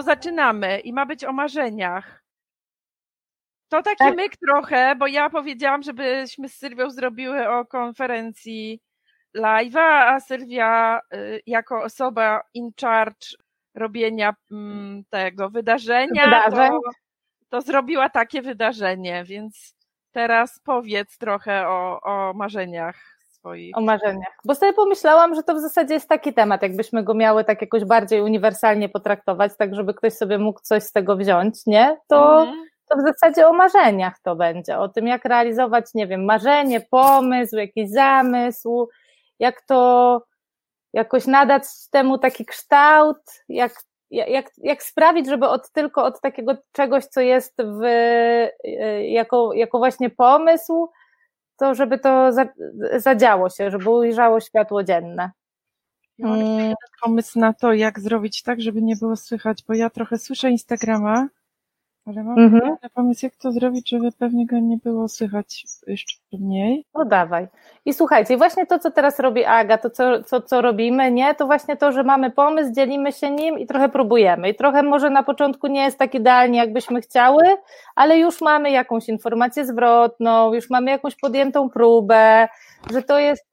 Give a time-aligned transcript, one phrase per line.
[0.00, 2.24] to zaczynamy i ma być o marzeniach.
[3.68, 4.16] To taki Tak.
[4.16, 8.80] myk trochę, bo ja powiedziałam, żebyśmy z Sylwią zrobiły o konferencji
[9.36, 13.36] live'a, a Sylwia y, jako osoba in charge
[13.74, 16.70] robienia mm, tego wydarzenia, Wydarzeń.
[16.70, 16.80] To,
[17.48, 19.76] to zrobiła takie wydarzenie, więc
[20.12, 23.09] teraz powiedz trochę o, o marzeniach
[23.40, 23.76] swoich.
[23.76, 24.38] O marzeniach.
[24.44, 27.84] Bo sobie pomyślałam, że to w zasadzie jest taki temat, jakbyśmy go miały tak jakoś
[27.84, 31.96] bardziej uniwersalnie potraktować, tak żeby ktoś sobie mógł coś z tego wziąć, nie?
[32.08, 32.64] To, Mhm.
[32.88, 37.56] to w zasadzie o marzeniach to będzie, o tym jak realizować, nie wiem, marzenie, pomysł,
[37.56, 38.88] jakiś zamysł,
[39.38, 40.22] jak to
[40.92, 43.16] jakoś nadać temu taki kształt,
[43.48, 43.72] jak,
[44.10, 47.84] jak, jak sprawić, żeby od, tylko od takiego czegoś, co jest w,
[48.64, 50.90] y, jako, jako właśnie pomysł,
[51.60, 52.46] to żeby to za,
[52.96, 55.30] zadziało się, żeby ujrzało światło dzienne.
[57.02, 61.28] Pomysł na to, jak zrobić tak, żeby nie było słychać, bo ja trochę słyszę Instagrama,
[62.10, 62.76] ale mam Mhm.
[62.94, 66.84] pomysł, jak to zrobić, żeby pewnie go nie było słychać jeszcze mniej.
[66.94, 67.48] No dawaj.
[67.84, 71.46] I słuchajcie, właśnie to, co teraz robi Aga, to co, co, co robimy, nie, to
[71.46, 74.48] właśnie to, że mamy pomysł, dzielimy się nim i trochę próbujemy.
[74.48, 77.42] I trochę może na początku nie jest tak idealnie, jakbyśmy chciały,
[77.96, 82.48] ale już mamy jakąś informację zwrotną, już mamy jakąś podjętą próbę,
[82.92, 83.50] że to jest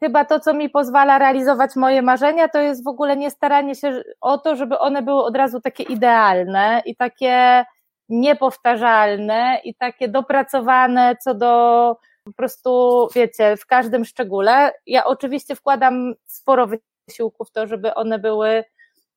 [0.00, 4.02] chyba to, co mi pozwala realizować moje marzenia, to jest w ogóle nie staranie się
[4.20, 7.64] o to, żeby one były od razu takie idealne i takie
[8.08, 14.72] niepowtarzalne i takie dopracowane co do po prostu, wiecie, w każdym szczególe.
[14.86, 16.66] Ja oczywiście wkładam sporo
[17.08, 18.64] wysiłku w to, żeby one były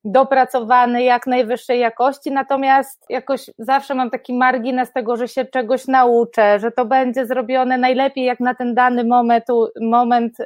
[0.04, 6.58] dopracowane jak najwyższej jakości, natomiast jakoś zawsze mam taki margines tego, że się czegoś nauczę,
[6.58, 9.44] że to będzie zrobione najlepiej, jak na ten dany moment,
[9.80, 10.36] moment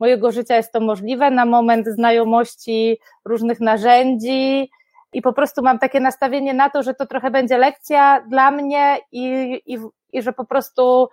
[0.00, 4.70] mojego życia jest to możliwe, na moment znajomości różnych narzędzi,
[5.16, 8.98] i po prostu mam takie nastawienie na to, że to trochę będzie lekcja dla mnie
[9.12, 9.24] i,
[9.66, 9.78] i,
[10.12, 11.08] i że po prostu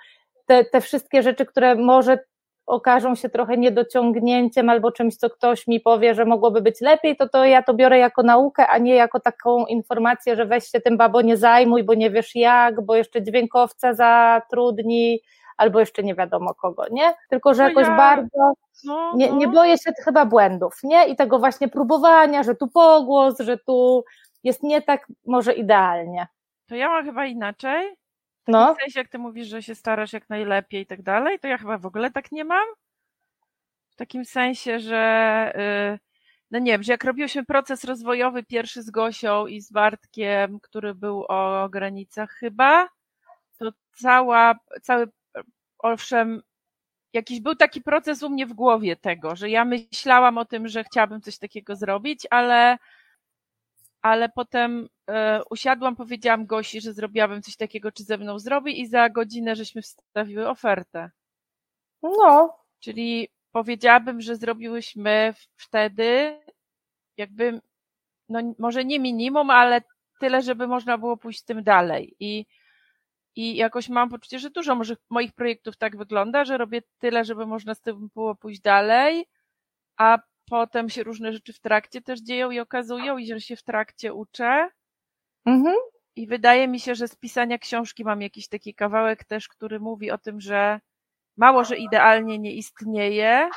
[0.45, 2.19] te, te wszystkie rzeczy, które może
[2.65, 7.29] okażą się trochę niedociągnięciem albo czymś, co ktoś mi powie, że mogłoby być lepiej, to
[7.29, 10.97] to ja to biorę jako naukę, a nie jako taką informację, że weź się tym
[10.97, 15.19] babo nie zajmuj, bo nie wiesz jak, bo jeszcze dźwiękowca zatrudni,
[15.57, 17.13] albo jeszcze nie wiadomo kogo, nie?
[17.29, 18.53] Tylko, że No jakoś ja- bardzo
[18.85, 19.35] No, nie, no.
[19.37, 21.07] nie boję się chyba błędów, nie?
[21.07, 24.03] I tego właśnie próbowania, że tu pogłos, że tu
[24.43, 26.27] jest nie tak może idealnie.
[26.67, 27.95] To ja mam chyba inaczej.
[28.47, 31.47] No, W sensie, jak ty mówisz, że się starasz jak najlepiej i tak dalej, to
[31.47, 32.67] ja chyba w ogóle tak nie mam.
[33.89, 35.53] W takim sensie, że
[35.95, 35.99] y,
[36.51, 40.95] no nie wiem, że jak robiłyśmy proces rozwojowy pierwszy z Gosią i z Bartkiem, który
[40.95, 42.89] był o granicach chyba,
[43.59, 43.69] to
[44.01, 45.07] cała, cały,
[45.83, 46.41] owszem,
[47.13, 50.83] jakiś był taki proces u mnie w głowie tego, że ja myślałam o tym, że
[50.83, 52.77] chciałabym coś takiego zrobić, ale
[54.01, 58.87] ale potem e, usiadłam, powiedziałam Gosi, że zrobiłabym coś takiego, czy ze mną zrobi i
[58.87, 61.11] za godzinę żeśmy wstawiły ofertę.
[62.01, 66.39] no, Czyli powiedziałabym, że zrobiłyśmy wtedy
[67.17, 67.61] jakby,
[68.29, 69.81] no może nie minimum, ale
[70.19, 72.15] tyle, żeby można było pójść z tym dalej.
[72.19, 72.45] I,
[73.35, 77.45] i jakoś mam poczucie, że dużo może moich projektów tak wygląda, że robię tyle, żeby
[77.45, 79.25] można z tym było pójść dalej,
[79.97, 80.17] a
[80.49, 84.13] potem się różne rzeczy w trakcie też dzieją i okazują i że się w trakcie
[84.13, 84.69] uczę.
[85.45, 85.75] mhm.
[86.15, 90.11] I wydaje mi się, że z pisania książki mam jakiś taki kawałek też, który mówi
[90.11, 90.79] o tym, że
[91.37, 93.49] mało, że idealnie nie istnieje,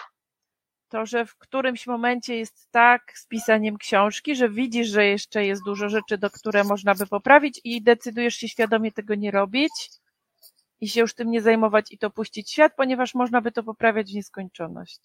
[0.88, 5.62] to, że w którymś momencie jest tak z pisaniem książki, że widzisz, że jeszcze jest
[5.64, 9.72] dużo rzeczy, do które można by poprawić i decydujesz się świadomie tego nie robić
[10.80, 14.10] i się już tym nie zajmować i to puścić świat, ponieważ można by to poprawiać
[14.12, 15.00] w nieskończoność.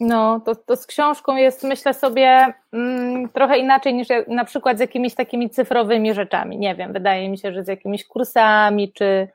[0.00, 4.80] No, to, to z książką jest, myślę sobie, mm, trochę inaczej niż na przykład z
[4.80, 6.58] jakimiś takimi cyfrowymi rzeczami.
[6.58, 9.28] Nie wiem, wydaje mi się, że z jakimiś kursami, czy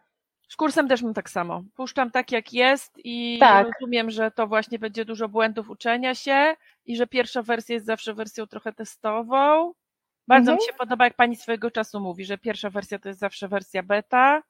[0.50, 1.64] Z kursem też mam tak samo.
[1.76, 3.68] Puszczam tak, jak jest i Tak.
[3.68, 6.56] rozumiem, że to właśnie będzie dużo błędów uczenia się
[6.86, 9.74] i że pierwsza wersja jest zawsze wersją trochę testową.
[10.28, 10.56] Bardzo Mhm.
[10.58, 13.84] mi się podoba, jak pani swojego czasu mówi, że pierwsza wersja to jest zawsze wersja
[13.84, 14.44] beta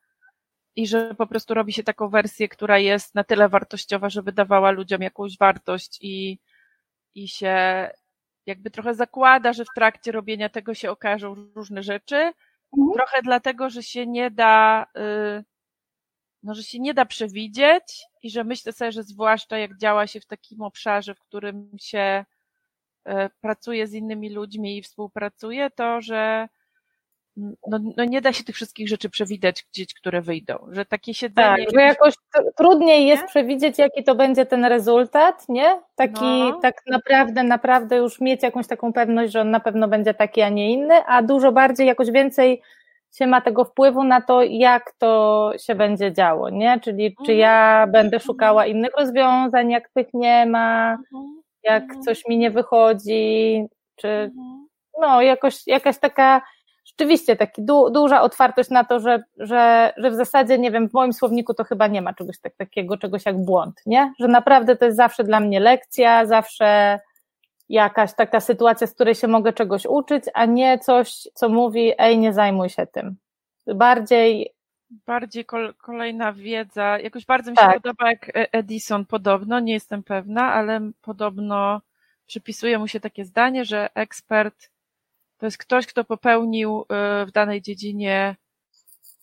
[0.75, 4.71] i że po prostu robi się taką wersję, która jest na tyle wartościowa, żeby dawała
[4.71, 6.39] ludziom jakąś wartość i,
[7.15, 7.89] i się
[8.45, 12.15] jakby trochę zakłada, że w trakcie robienia tego się okażą różne rzeczy.
[12.15, 12.93] Mhm.
[12.93, 15.43] Trochę dlatego, że się nie da, y,
[16.43, 20.19] no, że się nie da przewidzieć i że myślę sobie, że zwłaszcza jak działa się
[20.19, 22.25] w takim obszarze, w którym się
[23.07, 26.47] y, pracuje z innymi ludźmi i współpracuje, to że
[27.67, 31.65] no, no nie da się tych wszystkich rzeczy przewidzieć, gdzieś, które wyjdą, że takie siedzenie...
[31.65, 32.13] Tak, że jakoś
[32.57, 33.27] trudniej jest nie?
[33.27, 35.81] przewidzieć, jaki to będzie ten rezultat, nie?
[35.95, 36.59] Taki, no.
[36.61, 40.49] tak naprawdę, naprawdę już mieć jakąś taką pewność, że on na pewno będzie taki, a
[40.49, 42.61] nie inny, a dużo bardziej, jakoś więcej
[43.11, 46.79] się ma tego wpływu na to, jak to się będzie działo, nie?
[46.79, 47.91] Czyli czy ja mhm.
[47.91, 48.77] będę szukała mhm.
[48.77, 51.41] innych rozwiązań, jak tych nie ma, mhm.
[51.63, 53.65] jak coś mi nie wychodzi,
[53.95, 54.31] czy
[55.01, 56.41] no jakoś, jakaś taka
[56.85, 60.93] rzeczywiście taki du, duża otwartość na to, że, że, że w zasadzie, nie wiem, w
[60.93, 64.13] moim słowniku to chyba nie ma czegoś tak, takiego, czegoś jak błąd, nie?
[64.19, 66.99] Że naprawdę to jest zawsze dla mnie lekcja, zawsze
[67.69, 72.17] jakaś taka sytuacja, z której się mogę czegoś uczyć, a nie coś, co mówi, ej,
[72.17, 73.15] nie zajmuj się tym.
[73.75, 74.53] Bardziej.
[75.05, 76.99] Bardziej kol kolejna wiedza.
[76.99, 77.81] Jakoś bardzo mi się tak.
[77.81, 81.81] podoba, jak e- Edison podobno, nie jestem pewna, ale podobno
[82.25, 84.69] przypisuje mu się takie zdanie, że ekspert
[85.37, 88.35] to jest ktoś, kto popełnił e, w danej dziedzinie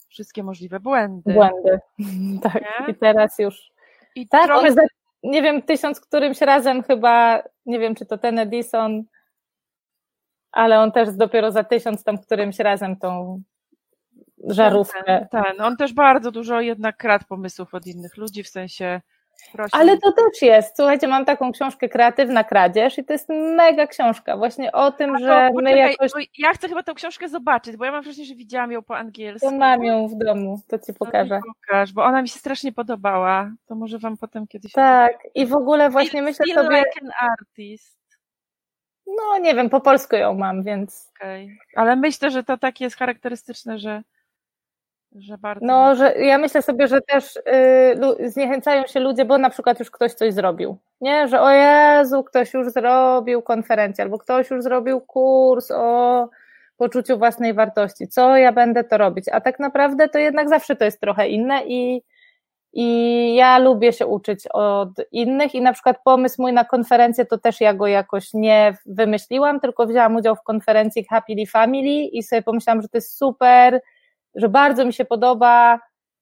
[0.09, 1.33] wszystkie możliwe błędy.
[1.33, 1.81] Błędy.
[2.43, 2.55] Tak.
[2.55, 2.93] Nie?
[2.93, 3.71] I teraz już.
[4.15, 4.75] I tak, trochę...
[5.27, 9.03] nie wiem, tysiąc którymś razem chyba, nie wiem, czy to ten Edison,
[10.53, 13.43] ale on też dopiero za tysiąc tam którymś razem tą
[14.45, 15.03] żarówkę.
[15.05, 15.61] Ten, ten.
[15.61, 19.01] On też bardzo dużo jednak kradł pomysłów od innych ludzi, w sensie
[19.73, 20.77] ale to też jest.
[20.77, 25.51] Słuchajcie, mam taką książkę Kreatywna Kradzież i to jest mega książka właśnie o tym, że
[25.63, 26.11] my jakoś...
[26.39, 29.51] Ja chcę chyba tę książkę zobaczyć, bo ja mam wrażenie, że widziałam ją po angielsku.
[29.51, 31.41] To mam ją w domu, to ci pokażę.
[31.47, 33.51] To pokaż, bo ona mi się strasznie podobała.
[33.67, 34.73] To może wam potem kiedyś...
[34.73, 36.79] Tak, i w ogóle właśnie myślę Feel sobie...
[36.79, 37.97] like an artist.
[39.07, 41.13] No nie wiem, po polsku ją mam, więc...
[41.17, 41.57] Okay.
[41.77, 44.03] Ale myślę, że to tak jest charakterystyczne, że
[45.19, 45.67] że bardzo...
[45.67, 49.91] No, że ja myślę sobie, że też y, zniechęcają się ludzie, bo na przykład już
[49.91, 51.29] ktoś coś zrobił, nie?
[51.29, 56.29] Że o Jezu, ktoś już zrobił konferencję, albo ktoś już zrobił kurs o
[56.77, 60.85] poczuciu własnej wartości, co ja będę to robić, a tak naprawdę to jednak zawsze to
[60.85, 62.03] jest trochę inne i,
[62.73, 67.39] i ja lubię się uczyć od innych i na przykład pomysł mój na konferencję to
[67.39, 72.43] też ja go jakoś nie wymyśliłam, tylko wzięłam udział w konferencji Happily Family i sobie
[72.43, 73.81] pomyślałam, że to jest super,
[74.37, 75.79] że bardzo mi się podoba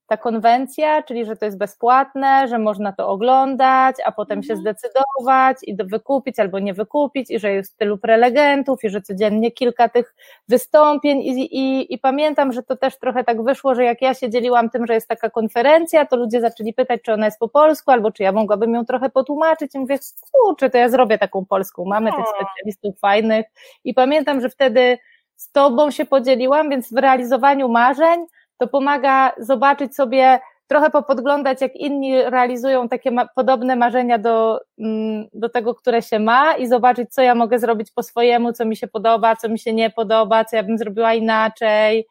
[0.07, 4.61] ta konwencja, czyli że to jest bezpłatne, że można to oglądać, a potem się mhm.
[4.61, 9.89] zdecydować i wykupić albo nie wykupić, i że jest tylu prelegentów, i że codziennie kilka
[9.89, 10.15] tych
[10.47, 11.21] wystąpień.
[11.21, 14.69] I, i, I pamiętam, że to też trochę tak wyszło, że jak ja się dzieliłam
[14.69, 18.11] tym, że jest taka konferencja, to ludzie zaczęli pytać, czy ona jest po polsku, albo
[18.11, 19.75] czy ja mogłabym ją trochę potłumaczyć.
[19.75, 19.99] I mówię,
[20.31, 21.85] kurczę, to ja zrobię taką polską.
[21.85, 23.45] Mamy tych specjalistów fajnych.
[23.83, 24.97] I pamiętam, że wtedy
[25.35, 28.25] z Tobą się podzieliłam, więc w realizowaniu marzeń
[28.57, 35.27] to pomaga zobaczyć sobie, trochę popodglądać, jak inni realizują takie ma podobne marzenia do, mm,
[35.33, 38.75] do tego, które się ma i zobaczyć, co ja mogę zrobić po swojemu, co mi
[38.75, 42.07] się podoba, co mi się nie podoba, co ja bym zrobiła inaczej.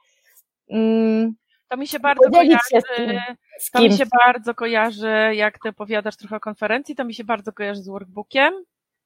[0.71, 1.35] Mm.
[1.69, 5.69] To mi się bardzo kojarzy, się z z to mi się bardzo kojarzy, jak ty
[5.69, 8.55] opowiadasz trochę o konferencji, to mi się bardzo kojarzy z workbookiem,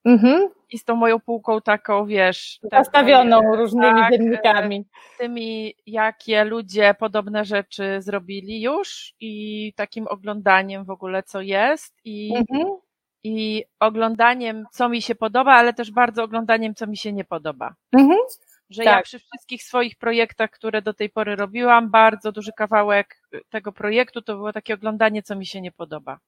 [0.05, 0.49] Mhm.
[0.71, 2.59] I z tą moją półką taką, wiesz.
[2.73, 4.85] Zastawioną tak, różnymi tak, dziennikami.
[5.19, 12.37] Tymi, jakie ludzie podobne rzeczy zrobili już i takim oglądaniem w ogóle, co jest i,
[12.37, 12.77] mhm.
[13.25, 17.75] i oglądaniem, co mi się podoba, ale też bardzo oglądaniem, co mi się nie podoba.
[17.93, 18.19] Mhm.
[18.71, 18.97] Że tak.
[18.97, 24.23] ja przy wszystkich swoich projektach, które do tej pory robiłam, bardzo duży kawałek tego projektu
[24.23, 26.19] to było takie oglądanie, co mi się nie podoba.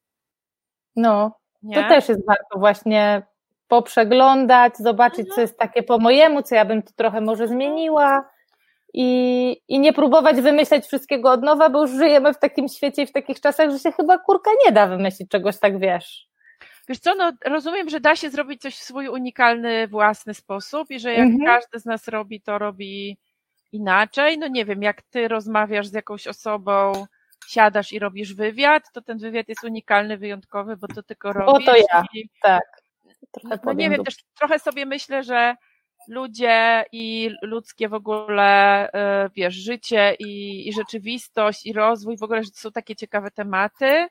[0.96, 1.82] No, nie?
[1.82, 3.22] to też jest warto właśnie
[3.70, 8.30] poprzeglądać, zobaczyć, co jest takie po mojemu, co ja bym tu trochę może zmieniła
[8.94, 13.06] i, i nie próbować wymyśleć wszystkiego od nowa, bo już żyjemy w takim świecie i
[13.06, 16.26] w takich czasach, że się chyba kurka nie da wymyślić czegoś tak, wiesz.
[16.88, 21.00] Wiesz co, no rozumiem, że da się zrobić coś w swój unikalny, własny sposób i
[21.00, 21.44] że jak mhm.
[21.46, 23.18] każdy z nas robi, to robi
[23.72, 24.38] inaczej.
[24.38, 26.92] No nie wiem, jak ty rozmawiasz z jakąś osobą,
[27.48, 31.66] siadasz i robisz wywiad, to ten wywiad jest unikalny, wyjątkowy, bo to tylko robisz.
[31.66, 32.79] Bo to ja, i, tak
[33.30, 35.54] trochę no, nie wiem, też trochę sobie myślę, że
[36.08, 42.42] ludzie i ludzkie w ogóle, e, wiesz, życie i, i rzeczywistość i rozwój, w ogóle,
[42.42, 44.08] że to są takie ciekawe tematy.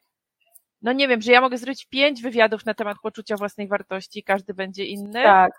[0.82, 4.54] No nie wiem, że ja mogę zrobić pięć wywiadów na temat poczucia własnej wartości, każdy
[4.54, 5.24] będzie inny.
[5.24, 5.52] Tak.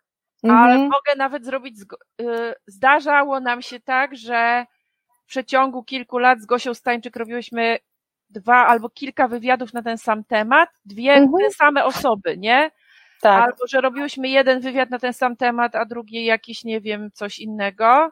[0.42, 0.62] Mhm.
[0.62, 1.76] Ale mogę nawet zrobić,
[2.22, 4.66] e, zdarzało nam się tak, że
[5.24, 7.78] w przeciągu kilku lat z Gosią Stańczyk robiłyśmy
[8.30, 11.44] dwa albo kilka wywiadów na ten sam temat, dwie mhm.
[11.44, 12.70] te same osoby, nie?
[13.20, 13.42] Tak.
[13.44, 17.38] Albo, że robiłyśmy jeden wywiad na ten sam temat, a drugi jakiś, nie wiem, coś
[17.38, 18.10] innego.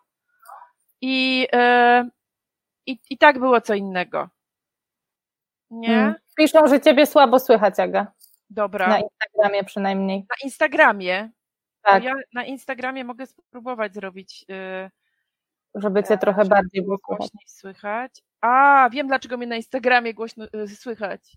[1.00, 2.10] I, yy,
[2.86, 4.28] i, i tak było co innego.
[5.70, 5.88] Nie?
[5.88, 6.14] Hmm.
[6.36, 8.12] Piszą, że ciebie słabo słychać, Aga.
[8.50, 8.88] Dobra.
[8.88, 10.18] Na Instagramie przynajmniej.
[10.18, 11.30] Na Instagramie?
[11.82, 12.04] Tak.
[12.04, 14.90] Ja na Instagramie mogę spróbować zrobić yy,
[15.74, 17.18] żeby cię trochę żeby bardziej było słychać.
[17.18, 18.22] głośniej słychać.
[18.40, 21.36] A, wiem dlaczego mnie na Instagramie głośno y, słychać.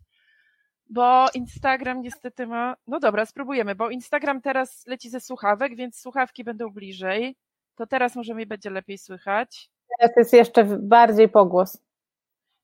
[0.93, 2.75] Bo Instagram niestety ma.
[2.87, 7.35] No dobra, spróbujemy, bo Instagram teraz leci ze słuchawek, więc słuchawki będą bliżej.
[7.75, 9.69] To teraz może mi będzie lepiej słychać.
[9.99, 11.77] Teraz jest jeszcze bardziej pogłos.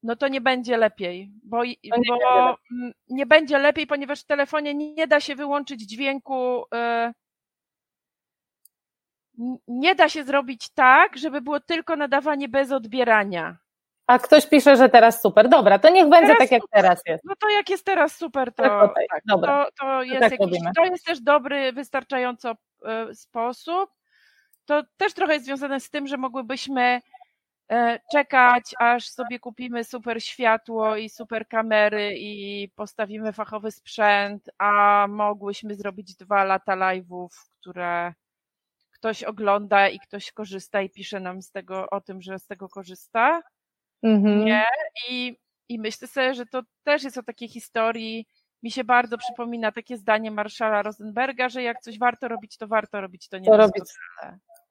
[0.03, 2.93] No to nie będzie lepiej, bo, nie bo będzie lepiej.
[3.10, 6.63] nie będzie lepiej, ponieważ w telefonie nie da się wyłączyć dźwięku.
[9.39, 13.57] n- Nie da się zrobić tak, żeby było tylko nadawanie bez odbierania.
[14.07, 15.49] A ktoś pisze, że teraz super.
[15.49, 16.81] Dobra, to niech będzie Teraz tak, jak super.
[16.81, 17.23] teraz jest.
[17.25, 19.65] No to jak jest teraz super, to, Tak, tak, dobra.
[19.65, 23.89] to, to, jest tak jakiś, to jest też dobry, wystarczająco e, sposób.
[24.65, 27.01] To też trochę jest związane z tym, że mogłybyśmy
[27.71, 35.05] e, czekać, aż sobie kupimy super światło i super kamery i postawimy fachowy sprzęt, a
[35.09, 38.13] mogłyśmy zrobić dwa lata live'ów, które
[38.91, 42.69] ktoś ogląda i ktoś korzysta i pisze nam z tego o tym, że z tego
[42.69, 43.41] korzysta.
[44.03, 44.45] Mhm.
[44.45, 44.63] Nie.
[45.09, 45.37] I,
[45.69, 48.27] I myślę sobie, że to też jest o takiej historii.
[48.63, 53.01] Mi się bardzo przypomina takie zdanie Marszala Rosenberga, że jak coś warto robić, to warto
[53.01, 53.83] robić to nie To robić.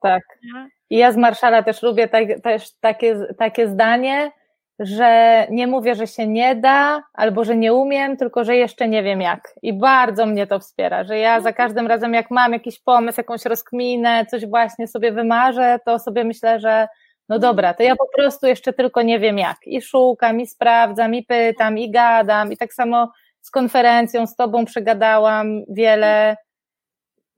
[0.02, 0.22] Tak.
[0.42, 0.68] Nie?
[0.90, 4.30] I ja z Marszala też lubię tak, też takie, takie zdanie,
[4.78, 9.02] że nie mówię, że się nie da, albo że nie umiem, tylko że jeszcze nie
[9.02, 9.54] wiem jak.
[9.62, 13.44] I bardzo mnie to wspiera, że ja za każdym razem, jak mam jakiś pomysł, jakąś
[13.44, 16.88] rozkminę, coś właśnie sobie wymarzę, to sobie myślę, że
[17.28, 19.56] no dobra, to ja po prostu jeszcze tylko nie wiem jak.
[19.66, 22.52] I szukam, i sprawdzam, i pytam, i gadam.
[22.52, 26.36] I tak samo z konferencją z tobą przegadałam wiele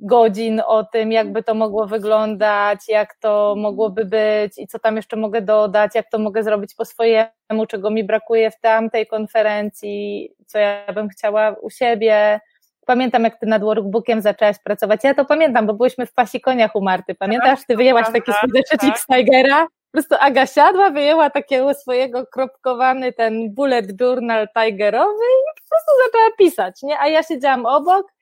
[0.00, 5.16] godzin o tym, jakby to mogło wyglądać, jak to mogłoby być i co tam jeszcze
[5.16, 10.58] mogę dodać, jak to mogę zrobić po swojemu, czego mi brakuje w tamtej konferencji, co
[10.58, 12.40] ja bym chciała u siebie.
[12.86, 15.00] Pamiętam, jak ty nad workbookiem zaczęłaś pracować.
[15.04, 17.14] Ja to pamiętam, bo byłyśmy w pasikoniach u Marty.
[17.14, 17.60] Pamiętasz?
[17.66, 18.98] Ty wyjęłaś taki swój zeszycik tak.
[18.98, 19.66] z Tigera.
[19.90, 25.92] Po prostu Aga siadła, wyjęła takiego swojego kropkowany ten bullet journal tigerowy i po prostu
[26.06, 26.98] zaczęła pisać, nie?
[27.00, 28.12] A ja siedziałam obok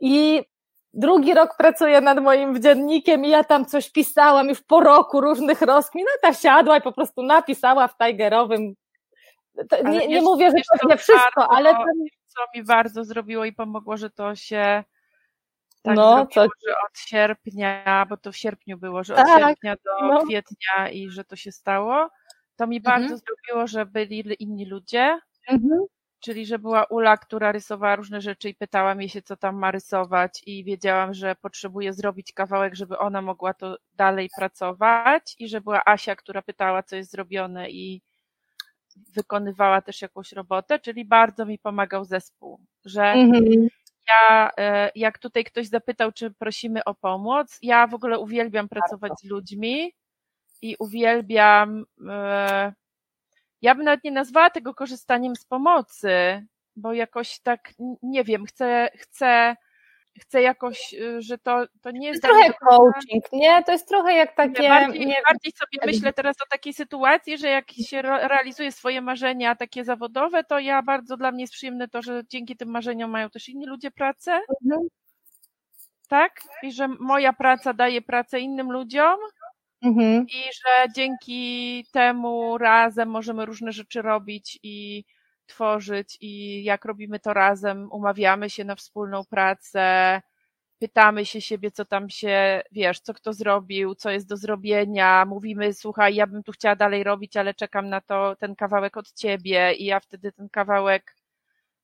[0.00, 0.42] i
[0.94, 5.60] drugi rok pracuję nad moim dziennikiem i ja tam coś pisałam już po roku różnych
[5.62, 8.74] rozkmin, no ta siadła i po prostu napisała w tigerowym.
[9.84, 11.84] Nie, nie mówię, że to nie wszystko, ale to,
[12.26, 14.84] Co mi bardzo zrobiło i pomogło, że to się
[15.82, 19.38] tak No, zrobiło, co- że od sierpnia, bo to w sierpniu było, że od Tak,
[19.42, 20.24] sierpnia do no.
[20.26, 22.10] kwietnia i że to się stało,
[22.56, 23.02] to mi Mhm.
[23.02, 25.18] bardzo zrobiło, że byli inni ludzie,
[25.48, 25.80] mhm.
[26.22, 29.70] Czyli, że była Ula, która rysowała różne rzeczy i pytała mnie się, co tam ma
[29.70, 35.60] rysować, i wiedziałam, że potrzebuję zrobić kawałek, żeby ona mogła to dalej pracować, i że
[35.60, 38.02] była Asia, która pytała, co jest zrobione i
[39.14, 43.68] wykonywała też jakąś robotę, czyli bardzo mi pomagał zespół, że Mhm.
[44.10, 49.12] Ja, e, jak tutaj ktoś zapytał, czy prosimy o pomoc, ja w ogóle uwielbiam pracować
[49.20, 49.92] z ludźmi
[50.62, 52.72] i uwielbiam, e,
[53.62, 58.88] ja bym nawet nie nazwała tego korzystaniem z pomocy, bo jakoś tak, nie wiem, chcę,
[58.96, 59.56] chcę,
[60.20, 63.62] chcę jakoś, y, że to, to nie To jest jest dla trochę końca- coaching, nie?
[63.64, 67.38] To jest trochę jak takie, nie, bardziej, nie, bardziej sobie myślę teraz o takiej sytuacji,
[67.38, 71.52] że jak się re- realizuje swoje marzenia takie zawodowe, to ja bardzo dla mnie jest
[71.52, 74.88] przyjemne to, że dzięki tym marzeniom mają też inni ludzie pracę, Mhm.
[76.08, 76.40] tak?
[76.62, 79.16] I że moja praca daje pracę innym ludziom
[79.82, 80.26] Mhm.
[80.28, 85.04] i że dzięki temu razem możemy różne rzeczy robić i
[85.50, 90.22] tworzyć i jak robimy to razem, umawiamy się na wspólną pracę,
[90.80, 95.74] pytamy się siebie, co tam się, wiesz, co kto zrobił, co jest do zrobienia, mówimy,
[95.74, 99.74] słuchaj, ja bym tu chciała dalej robić, ale czekam na to, ten kawałek od ciebie
[99.74, 101.16] i ja wtedy ten kawałek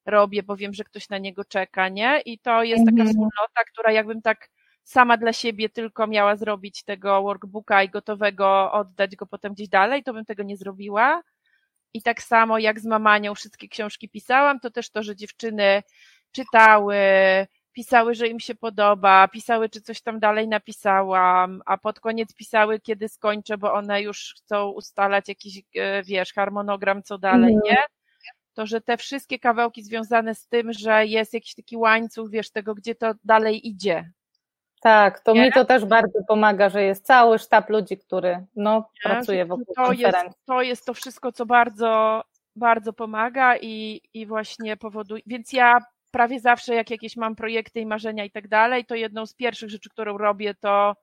[0.06, 2.20] robię, bo wiem, że ktoś na niego czeka, nie?
[2.26, 3.06] I to jest taka Mhm.
[3.06, 4.48] wspólnota, która jakbym tak
[4.84, 10.02] sama dla siebie tylko miała zrobić tego workbooka i gotowego oddać go potem gdzieś dalej,
[10.04, 11.22] to bym tego nie zrobiła.
[11.96, 15.82] I tak samo jak z mamanią wszystkie książki pisałam, to też to, że dziewczyny
[16.32, 16.96] czytały,
[17.72, 22.80] pisały, że im się podoba, pisały, czy coś tam dalej napisałam, a pod koniec pisały,
[22.80, 27.60] kiedy skończę, bo one już chcą ustalać jakiś, e, wiesz, harmonogram, co dalej, Mhm.
[27.64, 27.82] nie?
[28.54, 32.74] To, że te wszystkie kawałki związane z tym, że jest jakiś taki łańcuch, wiesz, tego,
[32.74, 34.10] gdzie to dalej idzie.
[34.86, 35.42] Tak, to Nie?
[35.44, 39.10] mi to też bardzo pomaga, że jest cały sztab ludzi, który no, Nie?
[39.10, 40.40] pracuje wokół to jest, konferencji.
[40.46, 42.22] to jest to wszystko, co bardzo,
[42.56, 45.78] bardzo pomaga i, i właśnie powoduje, więc ja
[46.10, 49.70] prawie zawsze, jak jakieś mam projekty i marzenia i tak dalej, to jedną z pierwszych
[49.70, 50.94] rzeczy, którą robię, to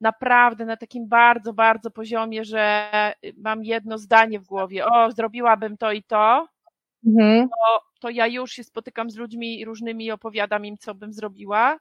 [0.00, 2.90] naprawdę na takim bardzo, bardzo poziomie, że
[3.36, 6.46] mam jedno zdanie w głowie, o, zrobiłabym to i to,
[7.06, 7.48] Mhm.
[7.48, 11.78] to, to ja już się spotykam z ludźmi różnymi i opowiadam im, co bym zrobiła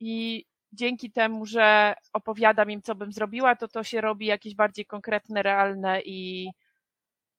[0.00, 4.86] i dzięki temu, że opowiadam im, co bym zrobiła, to to się robi jakieś bardziej
[4.86, 6.50] konkretne, realne i,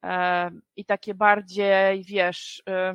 [0.03, 2.63] e, i takie bardziej, wiesz.
[2.69, 2.93] E,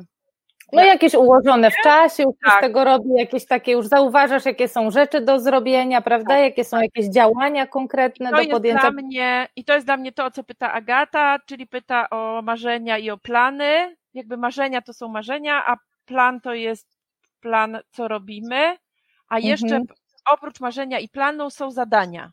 [0.71, 2.57] no jakieś ułożone w czasie, już tak.
[2.57, 6.33] z tego robi jakieś takie, już zauważasz, jakie są rzeczy do zrobienia, prawda?
[6.33, 6.43] Tak.
[6.43, 8.91] Jakie są jakieś działania konkretne do podjęcia.
[8.91, 12.41] Dla mnie, I to jest dla mnie to, o co pyta Agata, czyli pyta o
[12.41, 13.95] marzenia i o plany.
[14.13, 16.99] Jakby marzenia to są marzenia, a plan to jest
[17.39, 18.77] plan, co robimy,
[19.27, 19.85] a jeszcze mhm.
[20.31, 22.31] Oprócz marzenia i planu są zadania.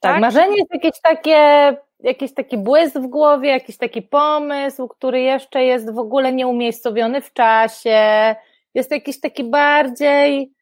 [0.00, 5.20] Tak, tak, marzenie jest jakieś takie, jakiś taki błysk w głowie, jakiś taki pomysł, który
[5.20, 8.36] jeszcze jest w ogóle nieumiejscowiony w czasie,
[8.74, 10.52] jest jakiś taki bardziej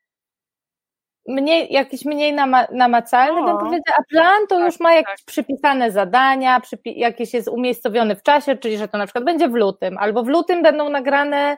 [1.28, 5.26] mniej, jakiś mniej nama, namacalny, bym powiedziała, a plan to tak, już ma jakieś tak.
[5.26, 9.54] przypisane zadania, przypi, jakieś jest umiejscowiony w czasie, czyli że to na przykład będzie w
[9.54, 11.56] lutym, albo w lutym będą nagrane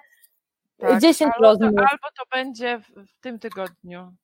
[0.79, 1.71] tak, 10 albo rozmów.
[1.77, 4.15] To, albo to będzie w, tym tygodniu.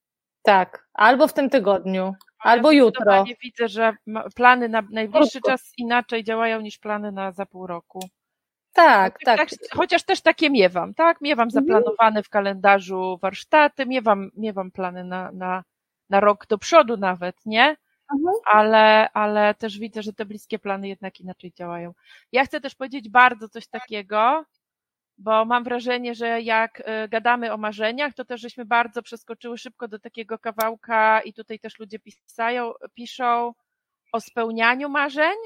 [0.43, 3.25] Tak, albo w tym tygodniu, albo ja jutro.
[3.25, 3.97] Nie widzę, że
[4.35, 8.09] plany na najbliższy czas inaczej działają niż plany na za pół roku.
[8.75, 9.39] Tak, tak.
[9.39, 11.21] tak chociaż też takie miewam, tak?
[11.21, 11.65] Miewam mhm.
[11.65, 15.65] zaplanowane w kalendarzu warsztaty, miewam, miewam plany na, na,
[16.11, 17.77] na rok do przodu nawet, nie?
[18.13, 18.35] Mhm.
[18.47, 21.93] Ale, ale też widzę, że te bliskie plany jednak inaczej działają.
[22.33, 24.45] Ja chcę też powiedzieć bardzo coś takiego,
[25.19, 29.89] bo mam wrażenie, że jak y, gadamy o marzeniach, to też żeśmy bardzo przeskoczyły szybko
[29.89, 33.55] do takiego kawałka i tutaj też ludzie pisają, piszą
[34.13, 35.37] o spełnianiu marzeń.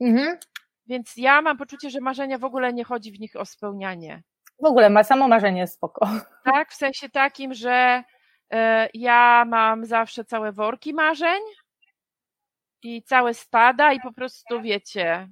[0.00, 0.38] Mhm.
[0.86, 4.22] Więc ja mam poczucie, że marzenia w ogóle nie chodzi w nich o spełnianie.
[4.62, 6.08] W ogóle ma samo marzenie spoko.
[6.44, 8.04] Tak, w sensie takim, że
[8.54, 8.56] y,
[8.94, 11.40] ja mam zawsze całe worki marzeń
[12.82, 15.28] i całe stada i po prostu wiecie,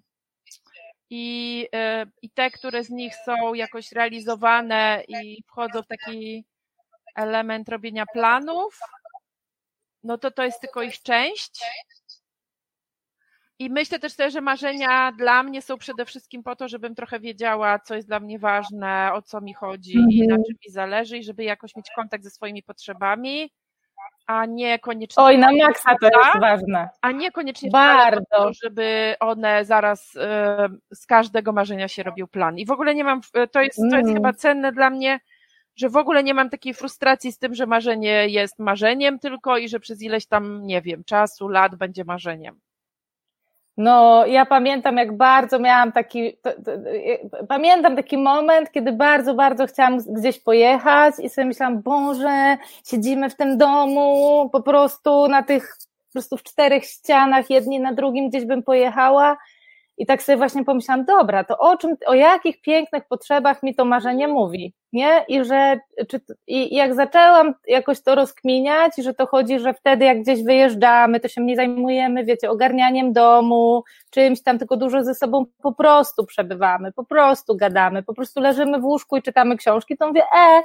[1.14, 6.44] i, y, i te, które z nich są jakoś realizowane i wchodzą w taki
[7.16, 8.78] element robienia planów,
[10.02, 11.60] no to to jest tylko ich część.
[13.58, 17.20] I myślę też sobie, że marzenia dla mnie są przede wszystkim po to, żebym trochę
[17.20, 20.44] wiedziała, co jest dla mnie ważne, o co mi chodzi i na mhm.
[20.44, 23.52] czym mi zależy, i żeby jakoś mieć kontakt ze swoimi potrzebami
[24.26, 25.22] a niekoniecznie.
[25.22, 26.88] Oj, na maksa to jest ważne.
[27.00, 30.18] A niekoniecznie bardzo, to, żeby one zaraz y,
[30.94, 32.58] z każdego marzenia się robił plan.
[32.58, 33.20] I w ogóle nie mam,
[33.52, 34.14] to jest, to jest mm.
[34.14, 35.20] chyba cenne dla mnie,
[35.76, 39.68] że w ogóle nie mam takiej frustracji z tym, że marzenie jest marzeniem tylko i
[39.68, 42.60] że przez ileś tam, nie wiem, czasu, lat będzie marzeniem.
[43.76, 46.70] No, ja pamiętam, jak bardzo miałam taki, to, to,
[47.48, 52.56] pamiętam taki moment, kiedy bardzo, bardzo chciałam gdzieś pojechać i sobie myślałam, Boże,
[52.86, 57.92] siedzimy w tym domu, po prostu na tych, po prostu w czterech ścianach, jedni na
[57.92, 59.36] drugim gdzieś bym pojechała
[59.98, 63.84] i tak sobie właśnie pomyślałam, dobra, to o czym, o jakich pięknych potrzebach mi to
[63.84, 65.24] marzenie mówi, nie?
[65.28, 70.22] I że, czy, i jak zaczęłam jakoś to rozkminiać, że to chodzi, że wtedy jak
[70.22, 75.44] gdzieś wyjeżdżamy, to się nie zajmujemy, wiecie, ogarnianiem domu, czymś tam, tylko dużo ze sobą
[75.62, 80.08] po prostu przebywamy, po prostu gadamy, po prostu leżymy w łóżku i czytamy książki, to
[80.08, 80.62] mówię, e,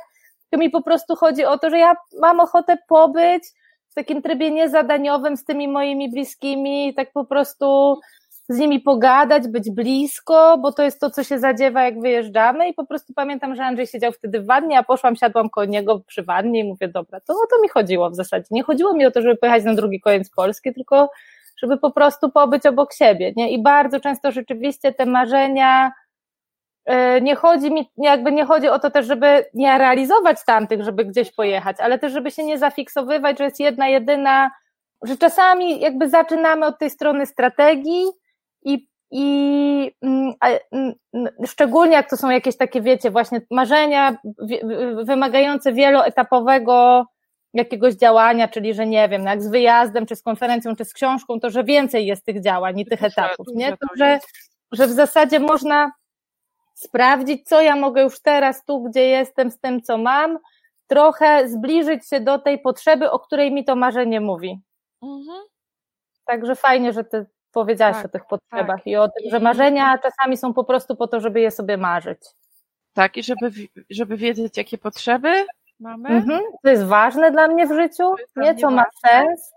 [0.50, 3.44] to mi po prostu chodzi o to, że ja mam ochotę pobyć
[3.90, 8.00] w takim trybie niezadaniowym z tymi moimi bliskimi, tak po prostu
[8.50, 12.74] z nimi pogadać, być blisko, bo to jest to, co się zadziewa, jak wyjeżdżamy i
[12.74, 16.24] po prostu pamiętam, że Andrzej siedział wtedy w wannie, a poszłam, siadłam koło niego przy
[16.24, 18.46] wannie i mówię, dobra, to o to mi chodziło w zasadzie.
[18.52, 21.10] Nie chodziło mi o to, żeby pojechać na drugi koniec Polski, tylko
[21.58, 23.52] żeby po prostu pobyć obok siebie, nie?
[23.52, 25.92] I bardzo często rzeczywiście te marzenia,
[26.86, 31.06] e, nie chodzi mi, jakby nie chodzi o to też, żeby nie realizować tamtych, żeby
[31.06, 34.52] gdzieś pojechać, ale też, żeby się nie zafiksowywać, że jest jedna, jedyna,
[35.04, 38.04] że czasami jakby zaczynamy od tej strony strategii,
[39.12, 40.08] i, i
[40.72, 44.18] mm, mm, szczególnie jak to są jakieś takie, wiecie, właśnie marzenia
[45.04, 47.06] wymagające wieloetapowego
[47.54, 51.40] jakiegoś działania, czyli że nie wiem, jak z wyjazdem, czy z konferencją, czy z książką,
[51.40, 53.72] to że więcej jest tych działań i tych etapów, nie?
[53.72, 54.20] To, że,
[54.72, 55.92] że w zasadzie można
[56.74, 60.40] sprawdzić, co ja mogę już teraz tu, gdzie jestem, z tym, co mam,
[60.88, 64.62] trochę zbliżyć się do tej potrzeby, o której mi to marzenie mówi.
[65.04, 65.44] Mhm.
[66.26, 67.26] Także fajnie, że ty
[67.58, 68.88] powiedziałaś tak, o tych potrzebach tak.
[68.88, 72.20] i o tym, że marzenia czasami są po prostu po to, żeby je sobie marzyć.
[72.94, 73.52] Tak, i żeby,
[73.90, 75.46] żeby wiedzieć, jakie potrzeby
[75.80, 76.10] mamy.
[76.10, 76.42] Mhm.
[76.64, 79.54] To jest ważne dla mnie w życiu, nie co ma sens.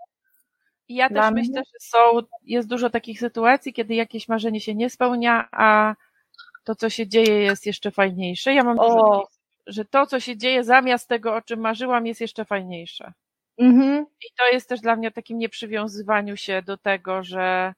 [0.87, 1.97] I ja też myślę, że są,
[2.43, 5.95] jest dużo takich sytuacji, kiedy jakieś marzenie się nie spełnia, a
[6.63, 8.53] to, co się dzieje, jest jeszcze fajniejsze.
[8.53, 8.89] Ja mam o.
[8.89, 9.27] dużo
[9.67, 13.13] że to, co się dzieje zamiast tego, o czym marzyłam, jest jeszcze fajniejsze.
[13.57, 14.05] Mhm.
[14.21, 17.73] I to jest też dla mnie o takim nieprzywiązywaniu się do tego, że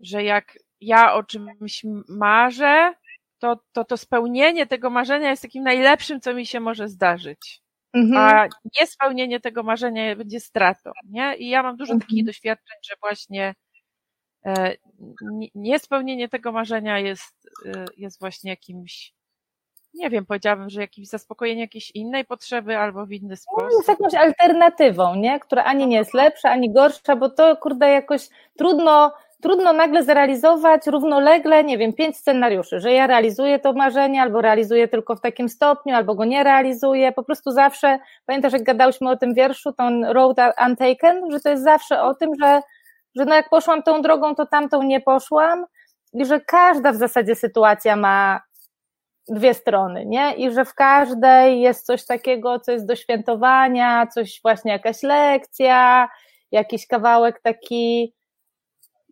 [0.00, 2.94] że jak ja o czymś marzę,
[3.38, 7.62] to, to to spełnienie tego marzenia jest takim najlepszym, co mi się może zdarzyć.
[7.94, 8.16] mhm.
[8.16, 8.48] a
[8.80, 11.36] niespełnienie tego marzenia będzie stratą, nie?
[11.36, 12.08] I ja mam dużo mhm.
[12.08, 13.54] takich doświadczeń, że właśnie
[14.46, 14.76] e,
[15.54, 19.16] niespełnienie tego marzenia jest, e, jest właśnie jakimś
[19.96, 23.70] nie wiem, powiedziałabym, że jakimś zaspokojenie jakiejś innej potrzeby albo w inny no, sposób.
[23.72, 25.40] jest jakąś alternatywą, nie?
[25.40, 28.28] Która ani nie jest lepsza, ani gorsza, bo to kurde jakoś
[28.58, 29.12] trudno,
[29.46, 34.88] trudno nagle zrealizować równolegle, nie wiem, pięć scenariuszy, że ja realizuję to marzenie, albo realizuję
[34.88, 37.12] tylko w takim stopniu, albo go nie realizuję.
[37.12, 41.64] Po prostu zawsze, pamiętasz, jak gadałyśmy o tym wierszu, ten Road Untaken, że to jest
[41.64, 42.60] zawsze o tym, że,
[43.16, 45.64] że no jak poszłam tą drogą, to tamtą nie poszłam
[46.12, 48.40] i że każda w zasadzie sytuacja ma
[49.28, 50.34] dwie strony, nie?
[50.34, 56.08] I że w każdej jest coś takiego, co jest do świętowania, coś właśnie jakaś lekcja,
[56.52, 58.16] jakiś kawałek taki,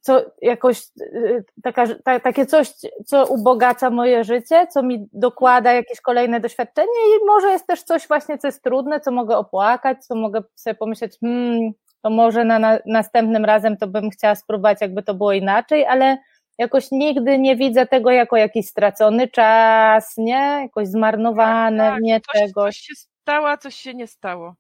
[0.05, 2.73] co jakoś y, taka, ta, takie coś,
[3.07, 8.09] co ubogaca moje życie, co mi dokłada jakieś kolejne doświadczenie i może jest też coś
[8.09, 12.59] właśnie, co jest trudne, co mogę opłakać, co mogę sobie pomyśleć, hmm, to może na,
[12.59, 16.19] na następnym razem to bym chciała spróbować, jakby to było inaczej, ale
[16.59, 20.61] jakoś nigdy nie widzę tego jako jakiś stracony czas, nie?
[20.63, 22.03] Jakoś zmarnowane, tak, tak.
[22.03, 22.77] nie coś, czegoś.
[22.77, 24.55] Coś się stało, coś się nie stało.